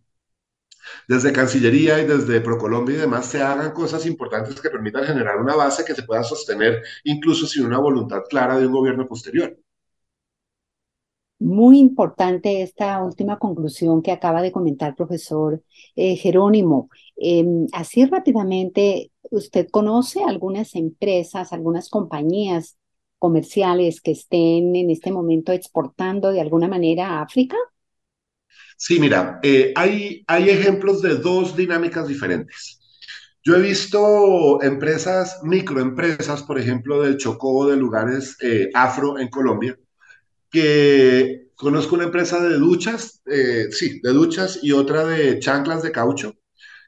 desde 1.07 1.31
Cancillería 1.31 1.99
y 1.99 2.05
desde 2.05 2.41
Procolombia 2.41 2.95
y 2.97 2.99
demás, 2.99 3.27
se 3.27 3.41
hagan 3.41 3.71
cosas 3.71 4.05
importantes 4.05 4.59
que 4.59 4.69
permitan 4.69 5.05
generar 5.05 5.37
una 5.37 5.55
base 5.55 5.85
que 5.85 5.95
se 5.95 6.03
pueda 6.03 6.25
sostener 6.25 6.83
incluso 7.05 7.47
sin 7.47 7.65
una 7.65 7.77
voluntad 7.77 8.23
clara 8.29 8.59
de 8.59 8.67
un 8.67 8.73
gobierno 8.73 9.07
posterior. 9.07 9.57
Muy 11.41 11.79
importante 11.79 12.61
esta 12.61 13.03
última 13.03 13.39
conclusión 13.39 14.03
que 14.03 14.11
acaba 14.11 14.43
de 14.43 14.51
comentar 14.51 14.95
profesor 14.95 15.63
eh, 15.95 16.15
Jerónimo. 16.15 16.89
Eh, 17.17 17.43
así 17.73 18.05
rápidamente, 18.05 19.11
¿usted 19.31 19.67
conoce 19.71 20.23
algunas 20.23 20.75
empresas, 20.75 21.51
algunas 21.51 21.89
compañías 21.89 22.77
comerciales 23.17 24.01
que 24.01 24.11
estén 24.11 24.75
en 24.75 24.91
este 24.91 25.11
momento 25.11 25.51
exportando 25.51 26.31
de 26.31 26.41
alguna 26.41 26.67
manera 26.67 27.09
a 27.09 27.23
África? 27.23 27.57
Sí, 28.77 28.99
mira, 28.99 29.39
eh, 29.41 29.73
hay, 29.75 30.23
hay 30.27 30.49
ejemplos 30.51 31.01
de 31.01 31.15
dos 31.15 31.55
dinámicas 31.55 32.07
diferentes. 32.07 32.79
Yo 33.43 33.55
he 33.55 33.61
visto 33.61 34.61
empresas, 34.61 35.39
microempresas, 35.41 36.43
por 36.43 36.59
ejemplo, 36.59 37.01
del 37.01 37.17
Chocó, 37.17 37.67
de 37.67 37.77
lugares 37.77 38.37
eh, 38.43 38.69
afro 38.75 39.17
en 39.17 39.29
Colombia, 39.29 39.75
que 40.51 41.49
conozco 41.55 41.95
una 41.95 42.05
empresa 42.05 42.41
de 42.41 42.55
duchas, 42.57 43.21
eh, 43.25 43.67
sí, 43.71 43.99
de 44.01 44.11
duchas 44.11 44.59
y 44.63 44.71
otra 44.73 45.05
de 45.05 45.39
chanclas 45.39 45.83
de 45.83 45.91
caucho, 45.91 46.35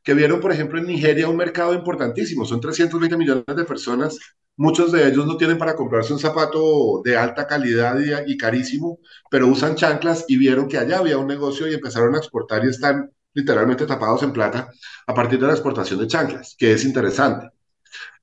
que 0.03 0.13
vieron, 0.13 0.39
por 0.41 0.51
ejemplo, 0.51 0.79
en 0.79 0.87
Nigeria 0.87 1.29
un 1.29 1.37
mercado 1.37 1.73
importantísimo. 1.73 2.45
Son 2.45 2.59
320 2.61 3.17
millones 3.17 3.45
de 3.47 3.65
personas. 3.65 4.19
Muchos 4.57 4.91
de 4.91 5.07
ellos 5.07 5.25
no 5.25 5.37
tienen 5.37 5.57
para 5.57 5.75
comprarse 5.75 6.13
un 6.13 6.19
zapato 6.19 7.01
de 7.03 7.17
alta 7.17 7.47
calidad 7.47 7.97
y, 7.99 8.33
y 8.33 8.37
carísimo, 8.37 8.99
pero 9.31 9.47
usan 9.47 9.75
chanclas 9.75 10.25
y 10.27 10.37
vieron 10.37 10.67
que 10.67 10.77
allá 10.77 10.99
había 10.99 11.17
un 11.17 11.27
negocio 11.27 11.67
y 11.67 11.73
empezaron 11.73 12.15
a 12.15 12.19
exportar 12.19 12.63
y 12.65 12.69
están 12.69 13.09
literalmente 13.33 13.85
tapados 13.87 14.21
en 14.23 14.31
plata 14.33 14.69
a 15.07 15.13
partir 15.13 15.39
de 15.39 15.47
la 15.47 15.53
exportación 15.53 15.99
de 15.99 16.07
chanclas, 16.07 16.55
que 16.57 16.73
es 16.73 16.83
interesante. 16.85 17.49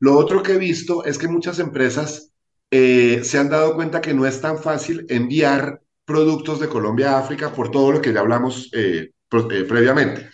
Lo 0.00 0.16
otro 0.16 0.42
que 0.42 0.54
he 0.54 0.58
visto 0.58 1.04
es 1.04 1.18
que 1.18 1.28
muchas 1.28 1.58
empresas 1.58 2.29
eh, 2.70 3.22
se 3.24 3.38
han 3.38 3.48
dado 3.48 3.74
cuenta 3.74 4.00
que 4.00 4.14
no 4.14 4.26
es 4.26 4.40
tan 4.40 4.58
fácil 4.58 5.06
enviar 5.08 5.80
productos 6.04 6.60
de 6.60 6.68
Colombia 6.68 7.12
a 7.12 7.18
África 7.18 7.52
por 7.52 7.70
todo 7.70 7.92
lo 7.92 8.00
que 8.00 8.12
ya 8.12 8.20
hablamos 8.20 8.70
eh, 8.72 9.10
eh, 9.32 9.64
previamente. 9.64 10.30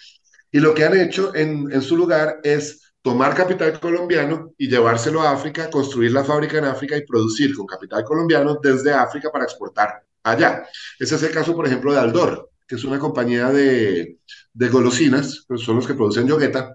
Y 0.50 0.60
lo 0.60 0.74
que 0.74 0.84
han 0.84 0.98
hecho 0.98 1.34
en, 1.34 1.80
su 1.82 1.96
lugar 1.96 2.40
es 2.42 2.94
tomar 3.02 3.34
capital 3.34 3.78
colombiano 3.78 4.54
y 4.56 4.68
llevárselo 4.68 5.22
a 5.22 5.32
África, 5.32 5.70
construir 5.70 6.12
la 6.12 6.24
fábrica 6.24 6.58
en 6.58 6.64
África 6.64 6.96
y 6.96 7.04
producir 7.04 7.54
con 7.54 7.66
capital 7.66 8.04
colombiano 8.04 8.58
desde 8.62 8.92
África 8.92 9.30
para 9.30 9.44
exportar 9.44 10.02
allá. 10.22 10.66
Ese 10.98 11.16
es 11.16 11.22
el 11.22 11.30
caso, 11.32 11.54
por 11.54 11.66
ejemplo, 11.66 11.92
de 11.92 12.00
Aldor, 12.00 12.50
que 12.66 12.76
es 12.76 12.84
una 12.84 12.98
compañía 12.98 13.50
de, 13.50 14.18
de 14.52 14.68
golosinas, 14.68 15.44
pues 15.46 15.60
son 15.60 15.76
los 15.76 15.86
que 15.86 15.94
producen 15.94 16.26
yogueta, 16.26 16.74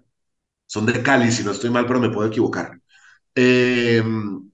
son 0.68 0.86
de 0.86 1.02
Cali, 1.04 1.32
si 1.32 1.44
no 1.44 1.52
estoy 1.52 1.70
mal, 1.70 1.86
pero 1.88 2.00
me 2.00 2.12
puedo 2.12 2.28
equivocar. 2.28 2.80
Eh, 3.36 4.04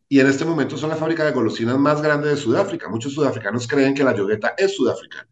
y 0.10 0.20
en 0.20 0.28
este 0.28 0.46
momento 0.46 0.78
son 0.78 0.90
la 0.90 0.96
fábrica 0.96 1.26
de 1.26 1.32
golosinas 1.32 1.78
más 1.78 2.02
grande 2.02 2.30
de 2.30 2.38
Sudáfrica. 2.38 2.90
Muchos 2.90 3.14
sudafricanos 3.14 3.68
creen 3.68 3.94
que 3.94 4.04
la 4.04 4.16
yogueta 4.16 4.54
es 4.58 4.76
sudafricana 4.76 5.28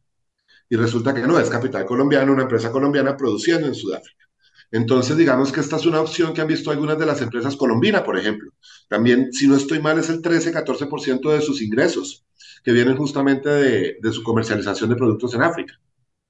y 0.70 0.76
resulta 0.76 1.14
que 1.14 1.22
no, 1.22 1.40
es 1.40 1.50
capital 1.50 1.86
colombiano, 1.86 2.34
una 2.34 2.44
empresa 2.44 2.72
colombiana 2.72 3.16
produciendo 3.16 3.68
en 3.68 3.76
Sudáfrica. 3.76 4.26
Entonces, 4.72 5.16
digamos 5.16 5.52
que 5.52 5.60
esta 5.60 5.78
es 5.78 5.86
una 5.86 6.02
opción 6.02 6.34
que 6.34 6.42
han 6.42 6.48
visto 6.48 6.72
algunas 6.72 6.98
de 6.98 7.06
las 7.06 7.22
empresas 7.22 7.56
colombianas, 7.56 8.02
por 8.02 8.18
ejemplo. 8.18 8.52
También, 8.90 9.32
si 9.32 9.48
no 9.48 9.56
estoy 9.56 9.80
mal, 9.80 10.00
es 10.00 10.10
el 10.10 10.22
13-14% 10.22 11.32
de 11.32 11.42
sus 11.42 11.62
ingresos, 11.62 12.26
que 12.64 12.72
vienen 12.72 12.98
justamente 12.98 13.48
de, 13.50 13.98
de 14.02 14.12
su 14.12 14.24
comercialización 14.24 14.90
de 14.90 14.96
productos 14.96 15.34
en 15.36 15.44
África, 15.44 15.80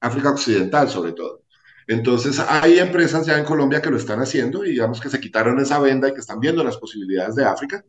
África 0.01 0.31
Occidental 0.31 0.89
sobre 0.89 1.13
todo. 1.13 1.43
Entonces, 1.88 2.39
hay 2.39 2.79
empresas 2.79 3.25
ya 3.25 3.38
en 3.38 3.45
Colombia 3.45 3.81
que 3.81 3.91
lo 3.91 3.97
están 3.97 4.19
haciendo 4.19 4.65
y 4.65 4.71
digamos 4.71 4.99
que 4.99 5.10
se 5.10 5.19
quitaron 5.19 5.60
esa 5.60 5.79
venda 5.79 6.10
y 6.10 6.13
que 6.13 6.19
están 6.19 6.39
viendo 6.39 6.63
las 6.63 6.77
posibilidades 6.77 7.36
de 7.36 7.45
África, 7.45 7.86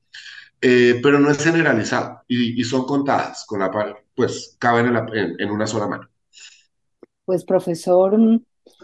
eh, 0.61 1.01
pero 1.03 1.19
no 1.19 1.31
es 1.31 1.43
generalizado 1.43 2.23
y, 2.29 2.63
son 2.65 2.85
contadas, 2.85 3.45
con 3.47 3.61
la 3.61 3.71
pues 4.15 4.57
caben 4.59 4.95
en, 5.39 5.51
una 5.51 5.67
sola 5.67 5.87
mano. 5.87 6.09
Pues 7.25 7.45
profesor 7.45 8.19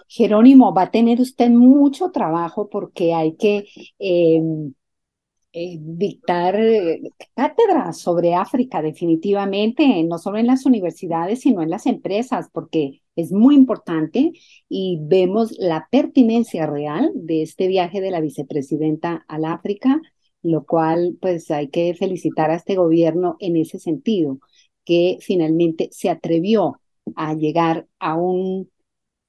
Jerónimo, 0.09 0.75
va 0.75 0.83
a 0.83 0.91
tener 0.91 1.21
usted 1.21 1.49
mucho 1.51 2.11
trabajo 2.11 2.69
porque 2.69 3.15
hay 3.15 3.37
que 3.37 3.67
eh, 3.99 4.43
eh, 5.55 5.77
dictar 5.81 6.57
eh, 6.59 7.03
cátedras 7.35 7.99
sobre 7.99 8.35
África 8.35 8.81
definitivamente, 8.81 10.03
no 10.05 10.17
solo 10.17 10.39
en 10.39 10.47
las 10.47 10.65
universidades, 10.65 11.41
sino 11.41 11.61
en 11.63 11.69
las 11.69 11.85
empresas, 11.85 12.49
porque 12.51 13.03
es 13.17 13.33
muy 13.33 13.55
importante 13.55 14.33
y 14.71 14.99
vemos 15.03 15.53
la 15.59 15.89
pertinencia 15.91 16.67
real 16.67 17.11
de 17.15 17.43
este 17.43 17.67
viaje 17.67 18.01
de 18.01 18.11
la 18.11 18.21
vicepresidenta 18.23 19.27
al 19.29 19.45
África, 19.45 20.01
lo 20.43 20.65
cual 20.65 21.17
pues 21.21 21.51
hay 21.51 21.69
que 21.69 21.95
felicitar 21.95 22.51
a 22.51 22.57
este 22.57 22.77
gobierno 22.77 23.37
en 23.41 23.57
ese 23.57 23.79
sentido, 23.79 24.39
que 24.85 25.19
finalmente 25.21 25.89
se 25.93 26.11
atrevió 26.11 26.81
a 27.17 27.35
llegar 27.35 27.87
a, 27.99 28.17
un, 28.17 28.71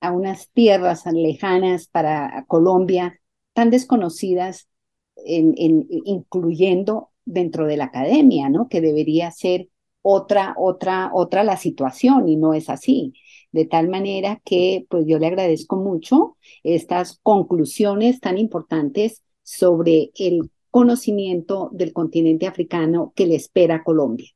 a 0.01 0.11
unas 0.11 0.49
tierras 0.51 1.05
lejanas 1.11 1.87
para 1.87 2.45
Colombia, 2.47 3.19
tan 3.53 3.69
desconocidas, 3.69 4.67
en, 5.15 5.53
en, 5.57 5.87
incluyendo 5.89 7.11
dentro 7.25 7.67
de 7.67 7.77
la 7.77 7.85
academia, 7.85 8.49
¿no? 8.49 8.67
Que 8.67 8.81
debería 8.81 9.31
ser 9.31 9.69
otra, 10.01 10.55
otra, 10.57 11.11
otra 11.13 11.43
la 11.43 11.57
situación 11.57 12.27
y 12.27 12.35
no 12.35 12.53
es 12.53 12.69
así. 12.69 13.13
De 13.51 13.65
tal 13.65 13.87
manera 13.87 14.41
que, 14.43 14.85
pues 14.89 15.05
yo 15.07 15.19
le 15.19 15.27
agradezco 15.27 15.75
mucho 15.77 16.37
estas 16.63 17.19
conclusiones 17.23 18.19
tan 18.19 18.37
importantes 18.37 19.23
sobre 19.43 20.11
el 20.15 20.49
conocimiento 20.73 21.69
del 21.71 21.93
continente 21.93 22.47
africano 22.47 23.13
que 23.15 23.27
le 23.27 23.35
espera 23.35 23.75
a 23.75 23.83
Colombia. 23.83 24.31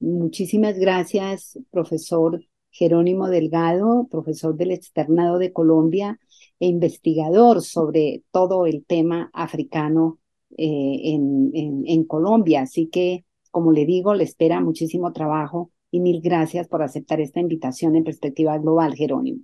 Muchísimas 0.00 0.78
gracias, 0.78 1.58
profesor 1.70 2.42
Jerónimo 2.70 3.28
Delgado, 3.28 4.08
profesor 4.10 4.56
del 4.56 4.70
Externado 4.70 5.36
de 5.36 5.52
Colombia 5.52 6.18
e 6.58 6.66
investigador 6.66 7.60
sobre 7.60 8.22
todo 8.30 8.64
el 8.64 8.86
tema 8.86 9.30
africano 9.34 10.18
eh, 10.56 11.12
en, 11.12 11.50
en 11.52 12.04
Colombia. 12.04 12.62
Así 12.62 12.86
que, 12.86 13.26
como 13.50 13.70
le 13.70 13.84
digo, 13.84 14.14
le 14.14 14.24
espera 14.24 14.62
muchísimo 14.62 15.12
trabajo 15.12 15.72
y 15.90 16.00
mil 16.00 16.22
gracias 16.22 16.68
por 16.68 16.82
aceptar 16.82 17.20
esta 17.20 17.40
invitación 17.40 17.96
en 17.96 18.04
perspectiva 18.04 18.56
global, 18.56 18.94
Jerónimo. 18.94 19.42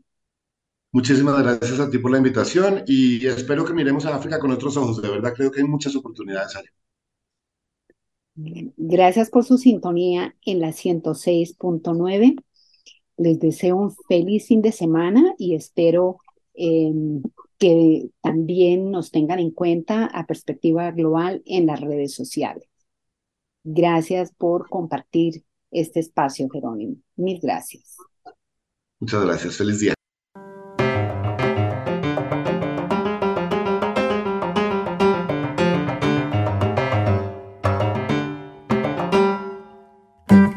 Muchísimas 0.90 1.42
gracias 1.42 1.78
a 1.80 1.90
ti 1.90 1.98
por 1.98 2.10
la 2.10 2.18
invitación 2.18 2.82
y 2.86 3.26
espero 3.26 3.64
que 3.64 3.74
miremos 3.74 4.06
a 4.06 4.16
África 4.16 4.38
con 4.38 4.50
otros 4.50 4.76
ojos. 4.76 5.02
De 5.02 5.08
verdad 5.08 5.34
creo 5.36 5.50
que 5.50 5.60
hay 5.60 5.66
muchas 5.66 5.94
oportunidades 5.94 6.56
allá. 6.56 6.70
Gracias 8.76 9.30
por 9.30 9.44
su 9.44 9.58
sintonía 9.58 10.34
en 10.46 10.60
la 10.60 10.72
106.9. 10.72 12.36
Les 13.16 13.40
deseo 13.40 13.76
un 13.76 13.94
feliz 14.08 14.46
fin 14.46 14.62
de 14.62 14.72
semana 14.72 15.34
y 15.36 15.54
espero 15.56 16.18
em, 16.54 17.20
que 17.58 18.10
también 18.22 18.90
nos 18.90 19.10
tengan 19.10 19.40
en 19.40 19.50
cuenta 19.50 20.06
a 20.06 20.26
perspectiva 20.26 20.90
global 20.92 21.42
en 21.44 21.66
las 21.66 21.80
redes 21.80 22.14
sociales. 22.14 22.68
Gracias 23.64 24.32
por 24.32 24.68
compartir 24.68 25.44
este 25.70 26.00
espacio, 26.00 26.48
Jerónimo. 26.48 26.96
Mil 27.16 27.40
gracias. 27.40 27.96
Muchas 29.00 29.24
gracias. 29.24 29.56
Feliz 29.56 29.80
día. 29.80 29.97